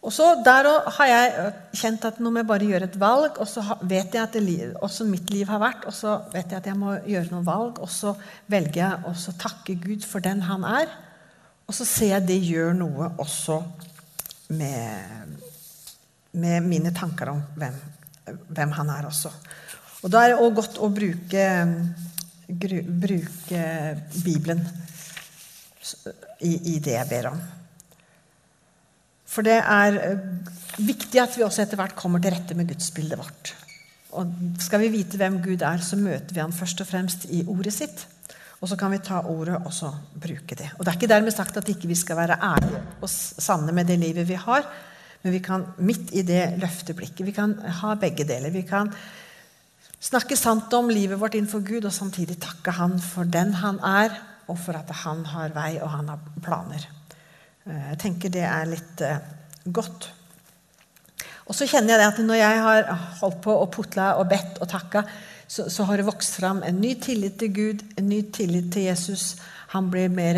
Og 0.09 0.13
så 0.15 0.29
Der 0.41 0.65
har 0.97 1.07
jeg 1.11 1.53
kjent 1.77 2.05
at 2.09 2.21
nå 2.21 2.31
må 2.33 2.41
jeg 2.41 2.49
bare 2.49 2.69
gjøre 2.71 2.87
et 2.89 2.97
valg, 3.01 3.37
og 3.37 3.49
så 3.51 3.61
vet 3.83 4.15
jeg 4.15 4.23
at 4.23 4.39
det, 4.39 4.71
også 4.81 5.05
mitt 5.05 5.29
liv 5.29 5.51
har 5.53 5.61
vært, 5.61 5.85
og 5.85 5.93
så 5.93 6.15
vet 6.33 6.49
jeg 6.49 6.63
at 6.63 6.71
jeg 6.71 6.79
må 6.81 6.95
gjøre 7.05 7.29
noen 7.35 7.45
valg, 7.45 7.83
og 7.85 7.91
så 7.93 8.15
velger 8.49 8.81
jeg 8.81 9.05
å 9.05 9.37
takke 9.37 9.77
Gud 9.83 10.07
for 10.09 10.25
den 10.25 10.41
han 10.49 10.65
er. 10.65 10.89
Og 11.69 11.77
så 11.77 11.85
ser 11.85 12.15
jeg 12.15 12.29
det 12.31 12.39
gjør 12.41 12.73
noe 12.79 13.11
også 13.21 13.59
med, 14.57 15.37
med 16.33 16.65
mine 16.65 16.95
tanker 16.97 17.35
om 17.35 17.45
hvem, 17.61 17.77
hvem 18.49 18.73
han 18.79 18.95
er 18.97 19.11
også. 19.11 19.35
Og 20.01 20.13
da 20.15 20.25
er 20.25 20.33
det 20.33 20.41
òg 20.41 20.57
godt 20.57 20.81
å 20.81 20.89
bruke, 20.95 21.45
bruke 22.49 23.63
Bibelen 24.25 24.65
i, 26.41 26.55
i, 26.55 26.79
det 26.81 26.97
jeg 26.97 27.09
ber 27.11 27.33
om. 27.35 27.41
For 29.29 29.47
det 29.47 29.59
er 29.61 29.99
eh, 30.01 30.21
viktig 30.81 31.21
at 31.23 31.35
vi 31.37 31.45
også 31.47 31.65
etter 31.65 31.81
hvert 31.81 31.97
kommer 31.99 32.23
til 32.23 32.35
rette 32.35 32.57
med 32.57 32.71
gudsbildet 32.71 33.21
vårt. 33.21 33.55
Og 34.19 34.31
skal 34.65 34.81
vi 34.83 34.93
vite 34.93 35.21
hvem 35.21 35.43
Gud 35.45 35.63
er, 35.63 35.83
så 35.85 35.99
møter 36.01 36.33
vi 36.33 36.41
ham 36.41 36.55
først 36.55 36.81
og 36.81 36.89
fremst 36.89 37.29
i 37.35 37.43
ordet 37.47 37.75
sitt. 37.77 38.07
Og 38.59 38.71
så 38.71 38.79
kan 38.79 38.91
vi 38.91 39.03
ta 39.05 39.21
ordet 39.31 39.61
og 39.61 39.71
så 39.75 39.93
bruke 40.19 40.57
det. 40.59 40.73
Og 40.79 40.85
Det 40.85 40.91
er 40.91 40.99
ikke 40.99 41.13
dermed 41.13 41.35
sagt 41.35 41.57
at 41.61 41.69
ikke 41.69 41.91
vi 41.91 41.99
skal 41.99 42.19
være 42.19 42.41
ærlige 42.43 42.83
og 43.01 43.11
sanne 43.11 43.73
med 43.73 43.87
det 43.87 43.99
livet 44.01 44.27
vi 44.27 44.35
har, 44.35 44.67
men 45.23 45.35
vi 45.35 45.39
kan 45.43 45.67
midt 45.79 46.11
i 46.15 46.23
det 46.23 46.59
løfte 46.59 46.95
blikket. 46.95 47.27
Vi 47.27 47.35
kan 47.37 47.55
ha 47.59 47.95
begge 47.95 48.27
deler. 48.27 48.51
Vi 48.51 48.63
kan 48.63 48.93
Snakke 49.99 50.37
sant 50.39 50.71
om 50.79 50.91
livet 50.95 51.19
vårt 51.19 51.35
innenfor 51.35 51.65
Gud 51.67 51.89
og 51.89 51.91
samtidig 51.93 52.37
takke 52.39 52.71
Han 52.71 53.01
for 53.03 53.27
den 53.27 53.51
Han 53.59 53.81
er, 53.83 54.15
og 54.47 54.59
for 54.63 54.79
at 54.79 54.91
Han 55.03 55.25
har 55.27 55.51
vei 55.57 55.81
og 55.83 55.91
Han 55.91 56.09
har 56.09 56.21
planer. 56.39 56.87
Eh, 57.69 57.89
jeg 57.93 58.01
tenker 58.05 58.33
det 58.33 58.45
er 58.49 58.71
litt 58.71 59.03
eh, 59.05 59.21
godt. 59.65 60.09
Og 61.49 61.57
så 61.57 61.69
kjenner 61.69 61.95
jeg 61.95 62.01
det 62.01 62.09
at 62.11 62.23
når 62.25 62.41
jeg 62.41 62.63
har 62.65 62.89
holdt 63.21 63.41
på 63.45 63.55
og 63.55 63.71
putla 63.73 64.15
og 64.21 64.29
bedt 64.31 64.61
og 64.65 64.69
takka, 64.71 65.05
så, 65.49 65.69
så, 65.73 65.87
har 65.89 65.97
det 65.97 66.09
vokst 66.09 66.37
fram 66.37 66.61
en 66.67 66.81
ny 66.81 66.93
tillit 67.01 67.39
til 67.41 67.53
Gud, 67.57 67.85
en 67.97 68.11
ny 68.11 68.21
tillit 68.37 68.69
til 68.75 68.91
Jesus. 68.91 69.39
Han 69.73 69.89
blir 69.93 70.13
mer 70.13 70.37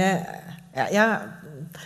ja, 0.77 0.87
ja, 0.95 1.07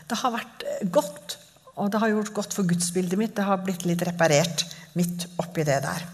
Det 0.04 0.18
har 0.20 0.34
vært 0.34 0.66
godt, 0.92 1.38
og 1.80 1.88
det 1.92 2.02
har 2.02 2.12
gjort 2.12 2.34
godt 2.36 2.56
for 2.56 2.68
gudsbildet 2.68 3.16
mitt. 3.20 3.32
Det 3.36 3.48
har 3.48 3.64
blitt 3.64 3.86
litt 3.88 4.04
reparert 4.04 4.66
midt 4.92 5.24
oppi 5.40 5.64
det 5.64 5.80
der. 5.86 6.04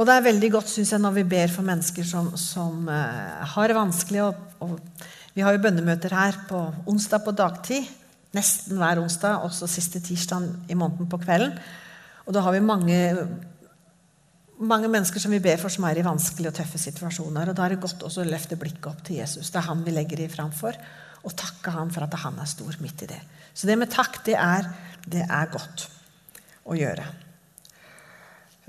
Og 0.00 0.06
det 0.08 0.16
er 0.16 0.24
veldig 0.24 0.50
godt 0.54 0.70
synes 0.72 0.94
jeg, 0.94 1.02
når 1.04 1.18
vi 1.18 1.28
ber 1.28 1.52
for 1.52 1.66
mennesker 1.66 2.06
som, 2.08 2.32
som 2.40 2.88
uh, 2.88 3.44
har 3.52 3.68
det 3.68 3.76
vanskelig. 3.76 4.22
Og, 4.24 4.60
og, 4.64 4.78
vi 5.36 5.44
har 5.44 5.54
jo 5.54 5.62
bønnemøter 5.62 6.16
her 6.16 6.40
på 6.48 6.62
onsdag 6.88 7.26
på 7.26 7.36
dagtid. 7.36 7.84
Nesten 8.36 8.78
hver 8.78 9.00
onsdag, 9.02 9.42
også 9.42 9.66
siste 9.70 10.02
tirsdag 10.04 10.46
i 10.70 10.76
måneden 10.78 11.08
på 11.10 11.18
kvelden. 11.22 11.56
Og 12.26 12.34
da 12.36 12.44
har 12.46 12.54
vi 12.54 12.62
mange, 12.62 12.98
mange 14.60 14.90
mennesker 14.92 15.22
som 15.22 15.34
vi 15.34 15.42
ber 15.42 15.58
for, 15.58 15.72
som 15.72 15.88
er 15.88 15.98
i 15.98 16.06
vanskelige 16.06 16.52
og 16.52 16.58
tøffe 16.60 16.78
situasjoner. 16.78 17.50
Og 17.50 17.58
da 17.58 17.66
er 17.66 17.74
det 17.74 17.82
godt 17.82 18.04
også 18.06 18.22
å 18.22 18.28
løfte 18.28 18.58
blikket 18.60 18.86
opp 18.92 19.00
til 19.06 19.18
Jesus. 19.18 19.50
Det 19.50 19.58
er 19.58 19.66
han 19.66 19.82
vi 19.86 19.96
legger 19.96 20.22
i 20.22 20.30
framfor. 20.30 20.78
Og 21.26 21.34
takke 21.36 21.74
han 21.74 21.90
for 21.92 22.06
at 22.06 22.14
han 22.22 22.38
er 22.40 22.48
stor 22.48 22.78
midt 22.84 23.02
i 23.04 23.10
det. 23.10 23.18
Så 23.52 23.66
det 23.66 23.76
med 23.80 23.90
takk, 23.92 24.22
det 24.24 24.38
er, 24.38 24.70
det 25.10 25.26
er 25.26 25.50
godt 25.50 25.88
å 26.70 26.78
gjøre. 26.78 27.08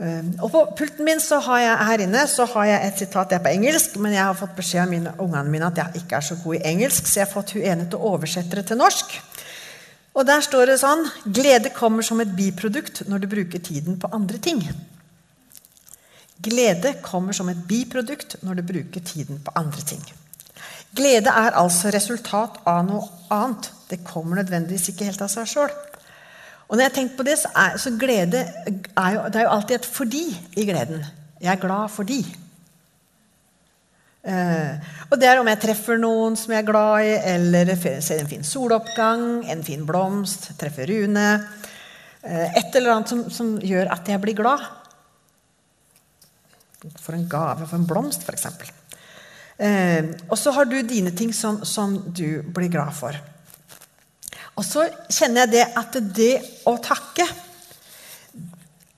Ehm, 0.01 0.33
og 0.41 0.51
På 0.51 0.63
pulten 0.77 1.05
min 1.05 1.21
så 1.21 1.39
har 1.45 1.59
jeg 1.61 1.87
her 1.91 2.03
inne 2.07 2.25
så 2.27 2.47
har 2.55 2.65
jeg 2.65 2.87
et 2.87 3.01
sitat 3.03 3.29
det 3.29 3.37
er 3.37 3.43
på 3.45 3.53
engelsk, 3.53 3.97
men 4.01 4.15
jeg 4.15 4.23
har 4.23 4.37
fått 4.37 4.55
beskjed 4.57 4.85
av 4.85 4.89
mine, 4.89 5.13
ungene 5.21 5.53
mine 5.53 5.69
at 5.69 5.77
jeg 5.77 6.01
ikke 6.01 6.17
er 6.17 6.25
så 6.25 6.39
god 6.43 6.57
i 6.57 6.63
engelsk, 6.71 7.05
så 7.05 7.21
jeg 7.21 7.27
har 7.27 7.33
fått 7.33 7.53
hun 7.55 7.67
ene 7.73 7.85
til 7.89 7.99
å 7.99 8.15
oversette 8.15 8.57
det 8.57 8.65
til 8.71 8.81
norsk. 8.81 9.19
Og 10.13 10.27
Der 10.27 10.41
står 10.43 10.65
det 10.65 10.79
sånn 10.81 11.05
Glede 11.25 11.71
kommer 11.75 12.03
som 12.03 12.19
et 12.19 12.33
biprodukt 12.35 13.03
når 13.07 13.23
du 13.23 13.27
bruker 13.31 13.59
tiden 13.63 13.99
på 13.99 14.09
andre 14.11 14.37
ting. 14.37 14.63
Glede 16.41 16.95
kommer 17.05 17.33
som 17.37 17.49
et 17.49 17.61
biprodukt 17.67 18.39
når 18.41 18.59
du 18.59 18.63
bruker 18.73 19.05
tiden 19.05 19.39
på 19.45 19.53
andre 19.55 19.81
ting. 19.85 20.01
Glede 20.95 21.31
er 21.31 21.55
altså 21.55 21.91
resultat 21.93 22.57
av 22.67 22.83
noe 22.87 23.07
annet. 23.31 23.69
Det 23.87 24.01
kommer 24.03 24.41
nødvendigvis 24.41 24.89
ikke 24.91 25.07
helt 25.07 25.21
av 25.23 25.31
seg 25.31 25.47
sjøl. 25.47 25.71
Og 26.67 26.77
når 26.77 26.87
jeg 26.87 26.95
tenker 26.97 27.17
på 27.19 27.27
det, 27.27 27.37
så 27.39 27.51
er 27.55 27.77
så 27.79 27.91
glede 27.99 28.41
er 28.41 29.09
jo, 29.15 29.23
Det 29.27 29.35
er 29.35 29.43
jo 29.43 29.55
alltid 29.55 29.75
et 29.75 29.85
'fordi' 29.85 30.37
i 30.57 30.65
gleden. 30.65 31.05
Jeg 31.41 31.51
er 31.51 31.61
glad 31.67 31.89
fordi. 31.89 32.37
Uh, 34.21 34.77
og 35.09 35.17
det 35.17 35.25
er 35.25 35.39
om 35.41 35.47
jeg 35.49 35.61
treffer 35.63 35.97
noen 35.97 36.35
som 36.37 36.51
jeg 36.53 36.61
er 36.61 36.67
glad 36.67 37.07
i, 37.07 37.15
eller 37.31 37.71
ser 37.73 38.19
en 38.19 38.29
fin 38.29 38.45
soloppgang, 38.45 39.23
en 39.49 39.63
fin 39.65 39.81
blomst, 39.87 40.51
treffer 40.61 40.91
Rune 40.91 41.25
uh, 41.39 42.47
Et 42.59 42.77
eller 42.77 42.93
annet 42.93 43.09
som, 43.09 43.23
som, 43.33 43.55
gjør 43.57 43.89
at 43.95 44.13
jeg 44.13 44.21
blir 44.21 44.37
glad. 44.37 44.67
For 47.01 47.17
en 47.17 47.25
gave, 47.29 47.65
for 47.65 47.79
en 47.79 47.89
blomst, 47.89 48.23
f.eks. 48.25 48.45
Eh, 49.61 50.07
og 50.29 50.37
så 50.39 50.51
har 50.55 50.65
du 50.65 50.79
dine 50.81 51.11
ting 51.13 51.29
som, 51.35 51.59
som 51.65 51.99
du 52.09 52.41
blir 52.49 52.71
glad 52.73 52.95
for. 52.97 53.17
Og 54.57 54.65
så 54.65 54.87
kjenner 55.09 55.45
jeg 55.45 55.51
det 55.53 55.65
at 55.77 55.97
det 56.17 56.33
å 56.69 56.73
takke 56.81 57.27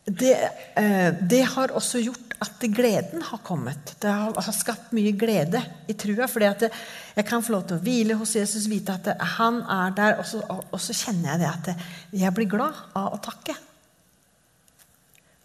det, 0.03 0.33
eh, 0.79 1.09
det, 1.19 1.41
har 1.53 1.71
også 1.75 2.01
gjort 2.03 2.32
at 2.43 2.63
gleden 2.75 3.23
har 3.23 3.41
kommet. 3.45 3.95
Det 4.03 4.11
har, 4.11 4.53
skapt 4.55 4.93
mye 4.95 5.15
glede 5.17 5.61
i 5.87 5.95
trua. 5.97 6.27
at 6.27 6.67
jeg 7.15 7.25
kan 7.25 7.43
få 7.43 7.55
lov 7.55 7.67
til 7.67 7.77
å 7.77 7.83
hvile 7.83 8.17
hos 8.19 8.35
Jesus, 8.35 8.69
vite 8.69 8.93
at 8.93 9.13
han 9.37 9.61
er 9.63 9.95
der. 9.95 10.17
Og 10.19 10.25
så, 10.27 10.41
og 10.47 10.79
så 10.81 10.93
kjenner 10.93 11.33
jeg 11.33 11.43
det 11.43 11.51
at 11.51 11.85
jeg 12.23 12.33
blir 12.33 12.51
glad 12.51 12.73
av 12.95 13.15
å 13.15 13.21
takke. 13.23 13.55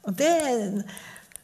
Og 0.09 0.17
det 0.17 0.35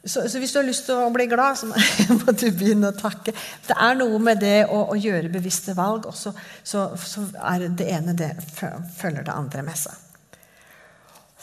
så, 0.05 0.29
så, 0.29 0.37
hvis 0.37 0.51
du 0.53 0.59
har 0.59 0.67
lyst 0.67 0.85
til 0.85 0.99
å 1.01 1.09
bli 1.09 1.25
glad, 1.25 1.57
så 1.57 1.65
må 2.19 2.33
du 2.37 2.45
begynne 2.53 2.91
å 2.91 2.97
takke. 2.97 3.33
Det 3.65 3.73
er 3.73 3.97
noe 3.97 4.19
med 4.21 4.37
det 4.43 4.67
å, 4.69 4.83
å 4.93 4.97
gjøre 4.99 5.33
bevisste 5.33 5.73
valg, 5.77 6.05
og 6.05 6.13
så, 6.13 6.33
så, 6.61 6.85
er 7.41 7.65
det 7.73 7.89
ene 7.89 8.13
det 8.17 8.35
følger 8.53 9.25
det 9.25 9.33
andre 9.33 9.65
med 9.65 9.79
seg. 9.81 10.04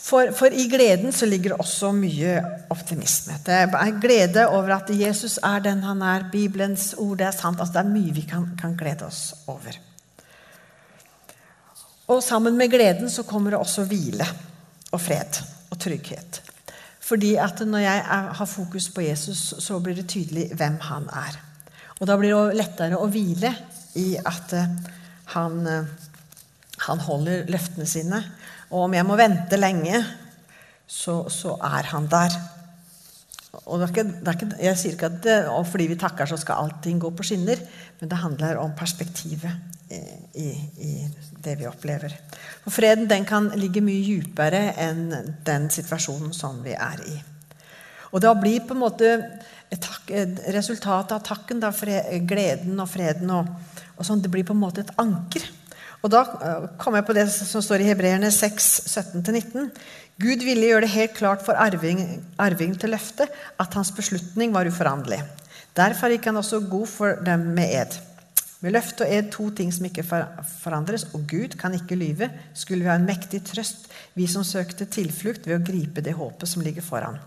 For, 0.02 0.32
for, 0.34 0.50
i 0.50 0.66
gleden 0.66 1.12
så 1.14 1.28
ligger 1.30 1.52
det 1.52 1.62
også 1.62 1.92
mye 1.94 2.34
optimisme. 2.74 3.36
Det 3.46 3.54
er 3.54 4.00
glede 4.02 4.48
over 4.48 4.74
at 4.80 4.90
Jesus 4.90 5.38
er 5.38 5.62
den 5.62 5.84
han 5.86 6.02
er. 6.02 6.26
Bibelens 6.32 6.94
ord 6.98 7.20
det 7.20 7.28
er 7.28 7.36
sant. 7.36 7.60
Altså, 7.60 7.76
det 7.76 7.84
er 7.84 7.92
mye 7.92 8.14
vi 8.16 8.24
kan, 8.26 8.48
kan 8.58 8.74
glede 8.76 9.06
oss 9.06 9.30
over. 9.46 9.78
Og 12.10 12.22
sammen 12.22 12.58
med 12.58 12.72
gleden 12.72 13.10
så 13.10 13.22
kommer 13.22 13.54
det 13.54 13.62
også 13.62 13.86
hvile 13.86 14.26
og 14.90 15.00
fred 15.00 15.38
og 15.70 15.78
trygghet. 15.80 16.42
Fordi 17.02 17.34
at 17.40 17.62
når 17.66 17.78
jeg 17.78 18.02
har 18.38 18.48
fokus 18.48 18.88
på 18.90 19.06
Jesus, 19.06 19.54
så 19.58 19.78
blir 19.78 19.94
det 19.94 20.08
tydelig 20.10 20.50
hvem 20.54 20.78
han 20.82 21.06
er. 21.14 21.38
Og 22.00 22.08
da 22.10 22.18
blir 22.18 22.34
det 22.34 22.58
lettere 22.58 22.98
å 22.98 23.06
hvile 23.10 23.54
i 23.98 24.16
at 24.18 24.54
eh, 24.58 24.70
han, 25.34 25.58
eh, 25.66 25.90
han 26.88 27.02
holder 27.06 27.46
løftene 27.52 27.86
sine. 27.86 28.22
Og 28.72 28.86
om 28.86 28.96
jeg 28.96 29.06
må 29.06 29.16
vente 29.20 29.58
lenge, 29.60 30.00
så, 30.88 31.22
så 31.32 31.58
er 31.60 31.92
han 31.92 32.08
der. 32.10 32.34
Og 33.66 33.78
det 33.78 33.84
er 33.84 33.90
ikke, 33.92 34.04
det 34.08 34.30
er 34.30 34.38
ikke, 34.38 34.62
jeg 34.64 34.78
sier 34.80 34.96
ikke 34.96 35.10
at 35.10 35.18
det, 35.26 35.36
fordi 35.68 35.86
vi 35.90 35.98
takker, 36.00 36.28
så 36.28 36.38
skal 36.40 36.64
allting 36.64 37.00
gå 37.00 37.10
på 37.12 37.26
skinner. 37.26 37.60
Men 38.00 38.10
det 38.10 38.22
handler 38.22 38.62
om 38.62 38.72
perspektivet 38.76 39.72
i, 40.34 40.48
i, 40.80 40.92
det 41.44 41.58
vi 41.60 41.68
opplever. 41.68 42.14
For 42.64 42.72
freden 42.72 43.08
den 43.10 43.26
kan 43.28 43.50
ligge 43.58 43.82
mye 43.84 44.02
dypere 44.06 44.70
enn 44.80 45.10
den 45.44 45.68
situasjonen 45.74 46.32
som 46.36 46.62
vi 46.64 46.72
er 46.72 47.02
i. 47.08 47.16
Og 48.12 48.20
da 48.24 48.32
blir 48.36 48.64
på 48.64 48.76
en 48.76 48.82
måte 48.82 49.12
resultatet 50.52 51.14
av 51.16 51.22
takken, 51.24 51.60
da, 51.60 51.72
gleden 52.28 52.80
og 52.80 52.88
freden 52.92 53.30
og, 53.32 53.48
og 53.96 54.06
sånn, 54.06 54.20
det 54.24 54.32
blir 54.32 54.44
på 54.48 54.56
en 54.56 54.64
måte 54.64 54.84
et 54.84 54.92
anker. 55.00 55.44
Og 56.02 56.10
da 56.10 56.22
eh, 56.26 56.68
kommer 56.80 57.00
jeg 57.00 57.08
på 57.08 57.16
det 57.16 57.26
som 57.30 57.62
står 57.62 57.84
i 57.84 57.90
Hebreerne 57.90 58.30
6, 58.34 58.70
17-19. 58.90 59.68
Gud 60.22 60.44
ville 60.44 60.68
gjøre 60.68 60.84
det 60.84 60.94
helt 60.94 61.14
klart 61.16 61.44
for 61.46 61.58
arving, 61.58 62.02
arving 62.42 62.74
til 62.78 62.92
løftet 62.94 63.30
at 63.62 63.76
hans 63.78 63.92
beslutning 63.94 64.52
var 64.54 64.68
uforanderlig. 64.68 65.22
Derfor 65.78 66.12
gikk 66.12 66.26
han 66.28 66.40
også 66.40 66.64
god 66.68 66.88
for 66.90 67.22
dem 67.24 67.46
med 67.56 67.70
ed. 67.80 67.94
Med 68.62 68.76
løfte 68.76 69.06
og 69.06 69.14
ed 69.14 69.30
to 69.34 69.48
ting 69.58 69.72
som 69.74 69.88
ikke 69.88 70.04
forandres, 70.06 71.08
og 71.16 71.24
Gud 71.30 71.56
kan 71.58 71.74
ikke 71.74 71.98
lyve, 71.98 72.28
skulle 72.54 72.84
vi 72.84 72.90
ha 72.92 72.98
en 72.98 73.08
mektig 73.08 73.40
trøst, 73.48 73.88
vi 74.14 74.28
som 74.30 74.44
søkte 74.46 74.86
tilflukt 74.86 75.48
ved 75.48 75.56
å 75.58 75.64
gripe 75.66 76.04
det 76.04 76.14
håpet 76.18 76.50
som 76.50 76.62
ligger 76.62 76.86
foran. 76.86 77.18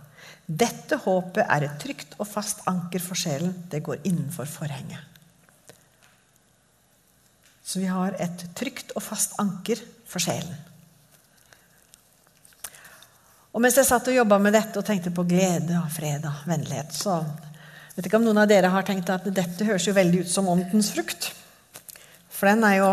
Dette 0.45 0.99
håpet 1.01 1.43
er 1.43 1.65
et 1.65 1.81
trygt 1.81 2.15
og 2.19 2.29
fast 2.29 2.63
anker 2.69 3.03
for 3.03 3.19
sjelen. 3.19 3.51
Det 3.71 3.83
går 3.83 4.05
innenfor 4.05 4.47
forhenget. 4.47 5.14
Så 7.65 7.81
vi 7.81 7.89
har 7.89 8.15
et 8.21 8.45
trygt 8.57 8.93
og 8.95 9.03
fast 9.03 9.35
anker 9.41 9.81
for 10.05 10.21
sjelen. 10.21 10.53
Og 13.55 13.63
mens 13.63 13.77
jeg 13.79 13.87
satt 13.87 14.09
og 14.11 14.17
jobba 14.17 14.37
med 14.43 14.53
dette 14.53 14.77
og 14.77 14.85
tenkte 14.85 15.13
på 15.15 15.23
glede 15.27 15.77
og 15.79 15.87
fred 15.95 16.25
og 16.27 16.43
vennlighet, 16.49 16.91
så 16.91 17.21
vet 17.95 18.09
ikke 18.09 18.19
om 18.19 18.25
noen 18.27 18.41
av 18.43 18.49
dere 18.51 18.71
har 18.73 18.83
tenkt 18.85 19.09
at 19.13 19.25
dette 19.31 19.67
høres 19.67 19.87
jo 19.87 19.95
veldig 19.95 20.25
ut 20.25 20.31
som 20.31 20.49
åndens 20.51 20.91
frukt. 20.91 21.29
For 22.35 22.51
den 22.51 22.65
er 22.67 22.81
jo 22.81 22.89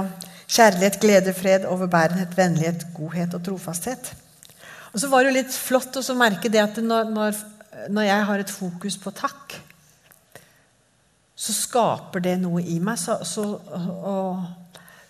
kjærlighet, 0.46 1.00
glede, 1.02 1.34
fred, 1.34 1.66
overbærenhet, 1.66 2.36
vennlighet, 2.38 2.86
godhet 2.94 3.34
og 3.34 3.42
trofasthet. 3.48 4.12
Og 4.92 5.00
så 5.00 5.08
var 5.10 5.24
det 5.24 5.32
jo 5.32 5.38
litt 5.40 5.56
flott 5.56 5.98
å 5.98 6.18
merke 6.18 6.50
det 6.52 6.62
at 6.62 6.78
når, 6.84 7.10
når, 7.90 8.06
jeg 8.06 8.26
har 8.28 8.42
et 8.42 8.52
fokus 8.52 8.98
på 9.00 9.12
takk, 9.16 9.56
så 11.42 11.54
skaper 11.56 12.22
det 12.22 12.36
noe 12.42 12.62
i 12.62 12.78
meg. 12.82 13.00
Så, 13.00 13.16
så, 13.26 13.44
og, 13.58 14.44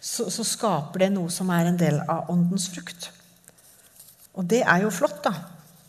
så, 0.01 0.31
så 0.33 0.47
skaper 0.47 1.05
det 1.05 1.11
noe 1.13 1.33
som 1.33 1.51
er 1.53 1.69
en 1.69 1.81
del 1.81 2.01
av 2.07 2.31
åndens 2.33 2.71
frukt. 2.73 3.11
Og 4.33 4.47
det 4.49 4.63
er 4.65 4.87
jo 4.87 4.93
flott, 4.95 5.21
da. 5.27 5.35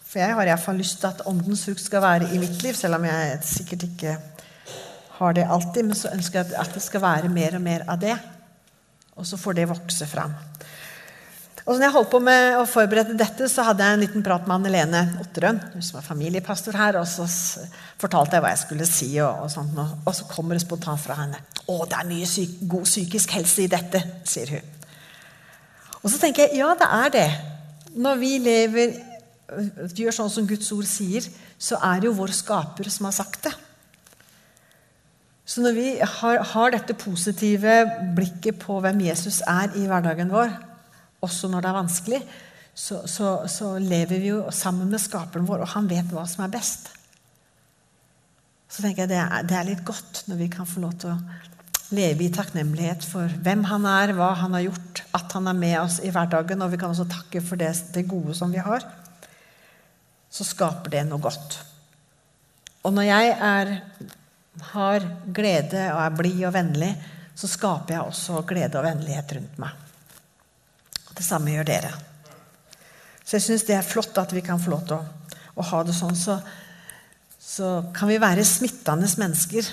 For 0.03 0.19
jeg 0.19 0.35
har 0.35 0.49
iallfall 0.49 0.77
lyst 0.81 0.99
til 1.01 1.09
at 1.09 1.23
åndens 1.29 1.63
frukt 1.65 1.81
skal 1.81 2.03
være 2.03 2.33
i 2.35 2.41
mitt 2.41 2.59
liv, 2.65 2.75
selv 2.77 2.99
om 2.99 3.07
jeg 3.07 3.39
sikkert 3.47 3.87
ikke 3.87 4.17
har 5.17 5.37
det 5.37 5.47
alltid. 5.47 5.87
Men 5.87 5.97
så 5.97 6.11
ønsker 6.11 6.41
jeg 6.41 6.59
at 6.59 6.75
det 6.75 6.83
skal 6.83 7.05
være 7.05 7.31
mer 7.31 7.55
og 7.57 7.63
mer 7.63 7.87
av 7.87 8.01
det. 8.03 8.17
Og 9.15 9.29
så 9.29 9.39
får 9.39 9.61
det 9.61 9.69
vokse 9.71 10.09
fram. 10.09 10.35
Og 11.63 11.77
når 11.77 11.85
jeg 11.85 11.93
holdt 11.95 12.11
på 12.11 12.19
med 12.19 12.57
å 12.59 12.65
forberede 12.67 13.15
dette, 13.15 13.47
så 13.47 13.63
hadde 13.63 13.85
jeg 13.85 13.95
en 13.95 14.01
liten 14.03 14.23
prat 14.25 14.43
med 14.43 14.57
Anne 14.57 14.71
Lene 14.73 15.03
Otterøen, 15.23 15.61
som 15.79 15.99
er 15.99 16.03
familiepastor 16.03 16.75
her, 16.75 16.97
og 16.99 17.07
så 17.07 17.23
fortalte 18.01 18.35
jeg 18.35 18.43
hva 18.43 18.51
jeg 18.51 18.61
skulle 18.65 18.87
si. 18.89 19.09
Og, 19.23 19.45
og, 19.45 19.51
sånt, 19.53 19.79
og 19.79 20.11
så 20.17 20.27
kommer 20.27 20.59
det 20.59 20.65
spontant 20.65 20.99
fra 20.99 21.21
henne. 21.21 21.39
'Å, 21.63 21.77
det 21.87 21.99
er 22.01 22.09
mye 22.09 22.27
syk, 22.27 22.57
god 22.67 22.83
psykisk 22.89 23.37
helse 23.37 23.63
i 23.63 23.71
dette', 23.71 24.03
sier 24.27 24.57
hun. 24.57 24.73
Og 26.03 26.11
så 26.11 26.19
tenker 26.19 26.49
jeg 26.49 26.59
ja, 26.59 26.73
det 26.75 26.89
er 26.99 27.13
det. 27.15 27.29
Når 27.95 28.19
vi 28.19 28.31
lever 28.43 28.97
gjør 29.95 30.15
sånn 30.15 30.31
som 30.33 30.47
Guds 30.47 30.71
ord 30.75 30.87
sier, 30.89 31.25
så 31.59 31.79
er 31.79 32.01
det 32.01 32.09
jo 32.09 32.17
vår 32.17 32.33
skaper 32.35 32.89
som 32.91 33.07
har 33.07 33.15
sagt 33.15 33.47
det. 33.47 33.53
Så 35.45 35.63
når 35.63 35.75
vi 35.75 35.87
har, 35.99 36.39
har, 36.53 36.71
dette 36.71 36.95
positive 36.95 37.73
blikket 38.15 38.61
på 38.61 38.79
hvem 38.83 39.01
Jesus 39.03 39.41
er 39.47 39.73
i 39.79 39.87
hverdagen 39.89 40.31
vår, 40.31 40.53
også 41.23 41.49
når 41.51 41.63
det 41.63 41.69
er 41.71 41.77
vanskelig, 41.79 42.19
så, 42.73 43.03
så, 43.09 43.35
så 43.51 43.75
lever 43.77 44.17
vi 44.17 44.31
jo 44.31 44.41
sammen 44.55 44.89
med 44.89 45.01
skaperen 45.01 45.47
vår, 45.47 45.63
og 45.63 45.73
han 45.75 45.89
vet 45.89 46.09
hva 46.13 46.25
som 46.29 46.45
er 46.45 46.53
best. 46.53 46.89
Så 48.67 48.81
tenker 48.81 49.03
jeg 49.03 49.13
det 49.13 49.21
er, 49.21 49.45
det 49.45 49.57
er 49.59 49.67
litt 49.69 49.83
godt 49.85 50.23
når 50.29 50.39
vi 50.41 50.49
kan 50.53 50.69
få 50.69 50.81
lov 50.81 50.95
til 51.01 51.13
å 51.13 51.19
leve 51.93 52.25
i 52.25 52.33
takknemlighet 52.33 53.05
for 53.05 53.29
hvem 53.45 53.67
han 53.69 53.85
er, 53.85 54.15
hva 54.17 54.31
han 54.39 54.57
har 54.57 54.65
gjort, 54.65 55.03
at 55.13 55.37
han 55.37 55.51
er 55.51 55.59
med 55.59 55.77
oss 55.83 55.99
i 56.01 56.09
hverdagen, 56.13 56.65
og 56.65 56.73
vi 56.73 56.81
kan 56.81 56.89
også 56.89 57.05
takke 57.11 57.43
for 57.45 57.61
det, 57.61 57.69
det 57.93 58.07
gode 58.09 58.33
som 58.37 58.53
vi 58.53 58.63
har 58.63 58.81
så 60.33 60.45
skaper 60.47 60.95
det 60.95 61.05
noe 61.05 61.21
godt. 61.21 61.59
Og 62.83 62.93
når 62.95 63.05
jeg 63.05 63.33
er, 63.37 63.73
har 64.73 65.05
glede 65.35 65.83
og 65.93 66.01
er 66.01 66.15
blid 66.17 66.41
og 66.47 66.55
vennlig, 66.55 66.91
så 67.37 67.49
skaper 67.49 67.95
jeg 67.95 68.07
også 68.09 68.41
glede 68.49 68.79
og 68.79 68.87
vennlighet 68.87 69.35
rundt 69.37 69.61
meg. 69.61 69.77
Det 71.13 71.25
samme 71.25 71.53
gjør 71.53 71.67
dere. 71.67 71.93
Så 73.23 73.37
jeg 73.37 73.45
syns 73.45 73.65
det 73.67 73.77
er 73.77 73.87
flott 73.87 74.17
at 74.19 74.33
vi 74.35 74.43
kan 74.45 74.61
få 74.61 74.73
lov 74.73 74.85
til 74.87 74.97
å, 74.97 75.37
å 75.55 75.65
ha 75.69 75.81
det 75.87 75.95
sånn. 75.95 76.17
Så, 76.17 76.37
så 77.39 77.69
kan 77.95 78.11
vi 78.11 78.19
være 78.21 78.45
smittende 78.47 79.07
mennesker 79.21 79.69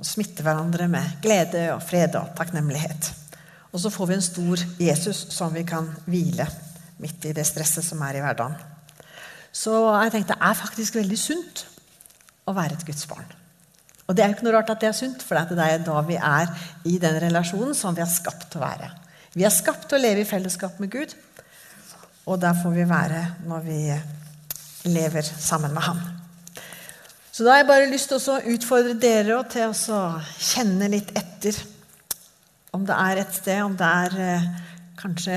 og 0.00 0.08
smitte 0.08 0.44
hverandre 0.44 0.88
med 0.90 1.18
glede 1.24 1.68
og 1.74 1.82
fred 1.84 2.16
og 2.20 2.34
takknemlighet. 2.38 3.12
Og 3.70 3.82
så 3.82 3.92
får 3.92 4.10
vi 4.10 4.16
en 4.16 4.24
stor 4.24 4.64
Jesus 4.80 5.26
som 5.34 5.52
vi 5.54 5.64
kan 5.68 5.88
hvile 6.10 6.46
midt 7.00 7.30
i 7.30 7.34
det 7.36 7.46
stresset 7.48 7.86
som 7.86 8.00
er 8.04 8.18
i 8.18 8.22
hverdagen. 8.24 8.56
Så 9.52 9.74
jeg 10.04 10.14
tenkte 10.14 10.36
det 10.36 10.46
er 10.46 10.58
faktisk 10.58 10.98
veldig 11.00 11.18
sunt 11.18 11.64
å 12.48 12.54
være 12.56 12.76
et 12.76 12.86
Guds 12.86 13.06
barn. 13.10 13.36
Og 14.06 14.16
det 14.16 14.24
er 14.24 14.30
jo 14.30 14.36
ikke 14.36 14.46
noe 14.48 14.56
rart 14.56 14.72
at 14.72 14.82
det 14.82 14.88
er 14.90 14.96
sunt, 14.98 15.22
for 15.22 15.38
det 15.38 15.62
er 15.62 15.84
da 15.86 16.00
vi 16.02 16.16
er 16.18 16.50
i 16.90 16.96
den 17.02 17.18
relasjonen 17.22 17.76
som 17.78 17.94
vi 17.94 18.02
er 18.02 18.10
skapt 18.10 18.48
til 18.50 18.58
å 18.58 18.64
være. 18.64 18.88
Vi 19.30 19.44
er 19.46 19.52
skapt 19.54 19.84
til 19.86 20.00
å 20.00 20.02
leve 20.02 20.24
i 20.24 20.28
fellesskap 20.28 20.80
med 20.82 20.90
Gud, 20.90 21.12
og 22.26 22.40
der 22.42 22.56
får 22.58 22.72
vi 22.74 22.86
være 22.90 23.20
når 23.46 23.60
vi 23.66 23.80
lever 24.90 25.22
sammen 25.22 25.74
med 25.74 25.86
Ham. 25.86 26.00
Så 27.30 27.46
da 27.46 27.54
har 27.54 27.60
jeg 27.62 27.68
bare 27.68 27.90
lyst 27.92 28.10
til 28.10 28.18
å 28.18 28.40
utfordre 28.52 28.96
dere 28.98 29.36
til 29.52 29.70
å 29.70 30.00
kjenne 30.34 30.90
litt 30.90 31.12
etter 31.14 31.56
om 32.74 32.82
det 32.86 32.96
er 32.96 33.20
et 33.22 33.32
sted, 33.34 33.62
om 33.64 33.76
det 33.78 33.86
er 33.86 34.18
eh, 34.22 34.50
Kanskje 35.00 35.36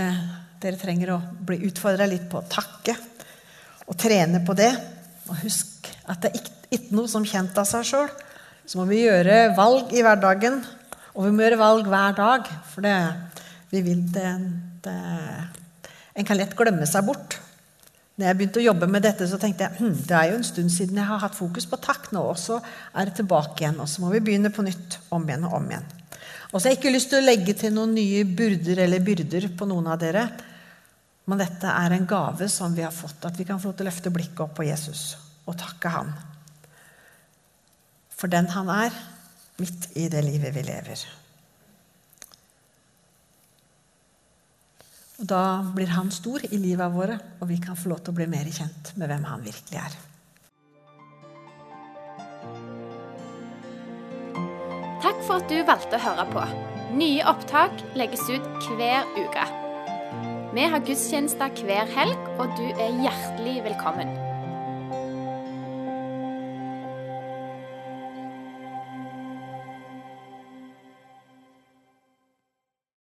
dere 0.59 0.75
trenger 0.75 1.13
å 1.13 1.21
bli 1.47 1.61
utfordra 1.69 2.03
litt 2.09 2.25
på 2.27 2.41
å 2.41 2.47
takke 2.51 2.97
og 3.87 3.95
trene 3.95 4.41
på 4.43 4.55
det. 4.59 4.73
Og 5.31 5.37
husk 5.45 5.87
at 6.11 6.25
det 6.25 6.33
er 6.33 6.49
ikke 6.75 6.97
noe 6.97 7.07
som 7.07 7.23
kjent 7.23 7.55
av 7.61 7.69
seg 7.69 7.85
sjøl. 7.87 8.09
Så 8.67 8.81
må 8.81 8.87
vi 8.89 9.05
gjøre 9.05 9.53
valg 9.55 9.93
i 9.95 10.03
hverdagen, 10.03 10.59
og 11.15 11.29
vi 11.29 11.31
må 11.31 11.45
gjøre 11.45 11.61
valg 11.61 11.87
hver 11.87 12.17
dag. 12.17 12.51
For 12.73 12.83
det, 12.83 12.97
vi 13.73 13.81
vil 13.81 14.03
det, 14.13 14.29
det 14.85 14.99
En 16.13 16.27
kan 16.27 16.37
lett 16.37 16.53
glemme 16.53 16.85
seg 16.85 17.07
bort. 17.07 17.39
Når 18.13 18.27
jeg 18.27 18.37
begynte 18.37 18.61
å 18.61 18.65
jobbe 18.67 18.87
med 18.93 19.01
dette, 19.01 19.25
så 19.25 19.39
tenkte 19.41 19.65
jeg 19.65 19.79
hm, 19.79 19.95
det 20.05 20.13
er 20.13 20.27
jo 20.29 20.37
en 20.37 20.45
stund 20.45 20.69
siden 20.69 20.99
jeg 21.01 21.09
har 21.09 21.23
hatt 21.23 21.33
fokus 21.33 21.65
på 21.65 21.79
takk. 21.81 22.11
Nå 22.13 22.21
og 22.29 22.37
så 22.37 22.59
er 22.61 23.09
det 23.09 23.15
tilbake 23.17 23.63
igjen. 23.63 23.79
Og 23.81 23.89
så 23.89 24.03
må 24.03 24.11
vi 24.13 24.21
begynne 24.21 24.53
på 24.53 24.65
nytt 24.65 24.99
om 25.15 25.25
igjen 25.25 25.47
og 25.49 25.57
om 25.57 25.71
igjen. 25.71 25.87
Og 26.51 26.59
så 26.59 26.67
har 26.67 26.75
jeg 26.75 26.83
ikke 26.83 26.93
lyst 26.93 27.09
til 27.09 27.23
å 27.23 27.25
legge 27.25 27.55
til 27.57 27.73
noen 27.73 27.95
nye 27.97 28.21
burder 28.29 28.83
eller 28.85 29.01
byrder 29.01 29.49
på 29.57 29.67
noen 29.71 29.89
av 29.89 29.97
dere. 30.03 30.27
Men 31.25 31.41
dette 31.41 31.71
er 31.71 31.95
en 31.95 32.05
gave 32.05 32.51
som 32.51 32.75
vi 32.77 32.85
har 32.85 32.93
fått, 32.93 33.25
at 33.25 33.39
vi 33.39 33.47
kan 33.47 33.57
få 33.57 33.71
lov 33.71 33.79
til 33.79 33.87
å 33.87 33.89
løfte 33.89 34.13
blikket 34.13 34.45
opp 34.45 34.53
på 34.59 34.67
Jesus 34.67 35.07
og 35.43 35.57
takke 35.59 35.89
han 35.91 36.13
for 38.23 38.31
den 38.31 38.45
han 38.53 38.69
er, 38.71 38.93
midt 39.59 39.89
i 39.99 40.05
det 40.07 40.21
livet 40.23 40.53
vi 40.55 40.61
lever. 40.63 41.01
Og 45.21 45.27
Da 45.29 45.61
blir 45.75 45.91
han 45.93 46.09
stor 46.11 46.41
i 46.49 46.57
livet 46.57 46.93
våre, 46.93 47.19
og 47.39 47.49
vi 47.51 47.59
kan 47.61 47.77
få 47.77 47.91
lov 47.91 48.01
til 48.01 48.13
å 48.13 48.17
bli 48.17 48.27
mer 48.31 48.49
kjent 48.49 48.95
med 48.97 49.11
hvem 49.11 49.27
han 49.29 49.45
virkelig 49.45 49.79
er. 49.83 49.97
Takk 55.03 55.19
for 55.27 55.37
at 55.37 55.49
du 55.51 55.59
valgte 55.67 55.99
å 55.99 56.05
høre 56.07 56.25
på. 56.31 56.47
Nye 56.97 57.25
opptak 57.29 57.85
legges 57.99 58.23
ut 58.31 58.69
hver 58.77 59.05
uke. 59.19 59.47
Vi 60.53 60.67
har 60.69 60.85
gudstjenester 60.85 61.63
hver 61.65 61.89
helg, 61.97 62.29
og 62.37 62.53
du 62.57 62.67
er 62.77 63.01
hjertelig 63.01 63.63
velkommen. 63.65 64.22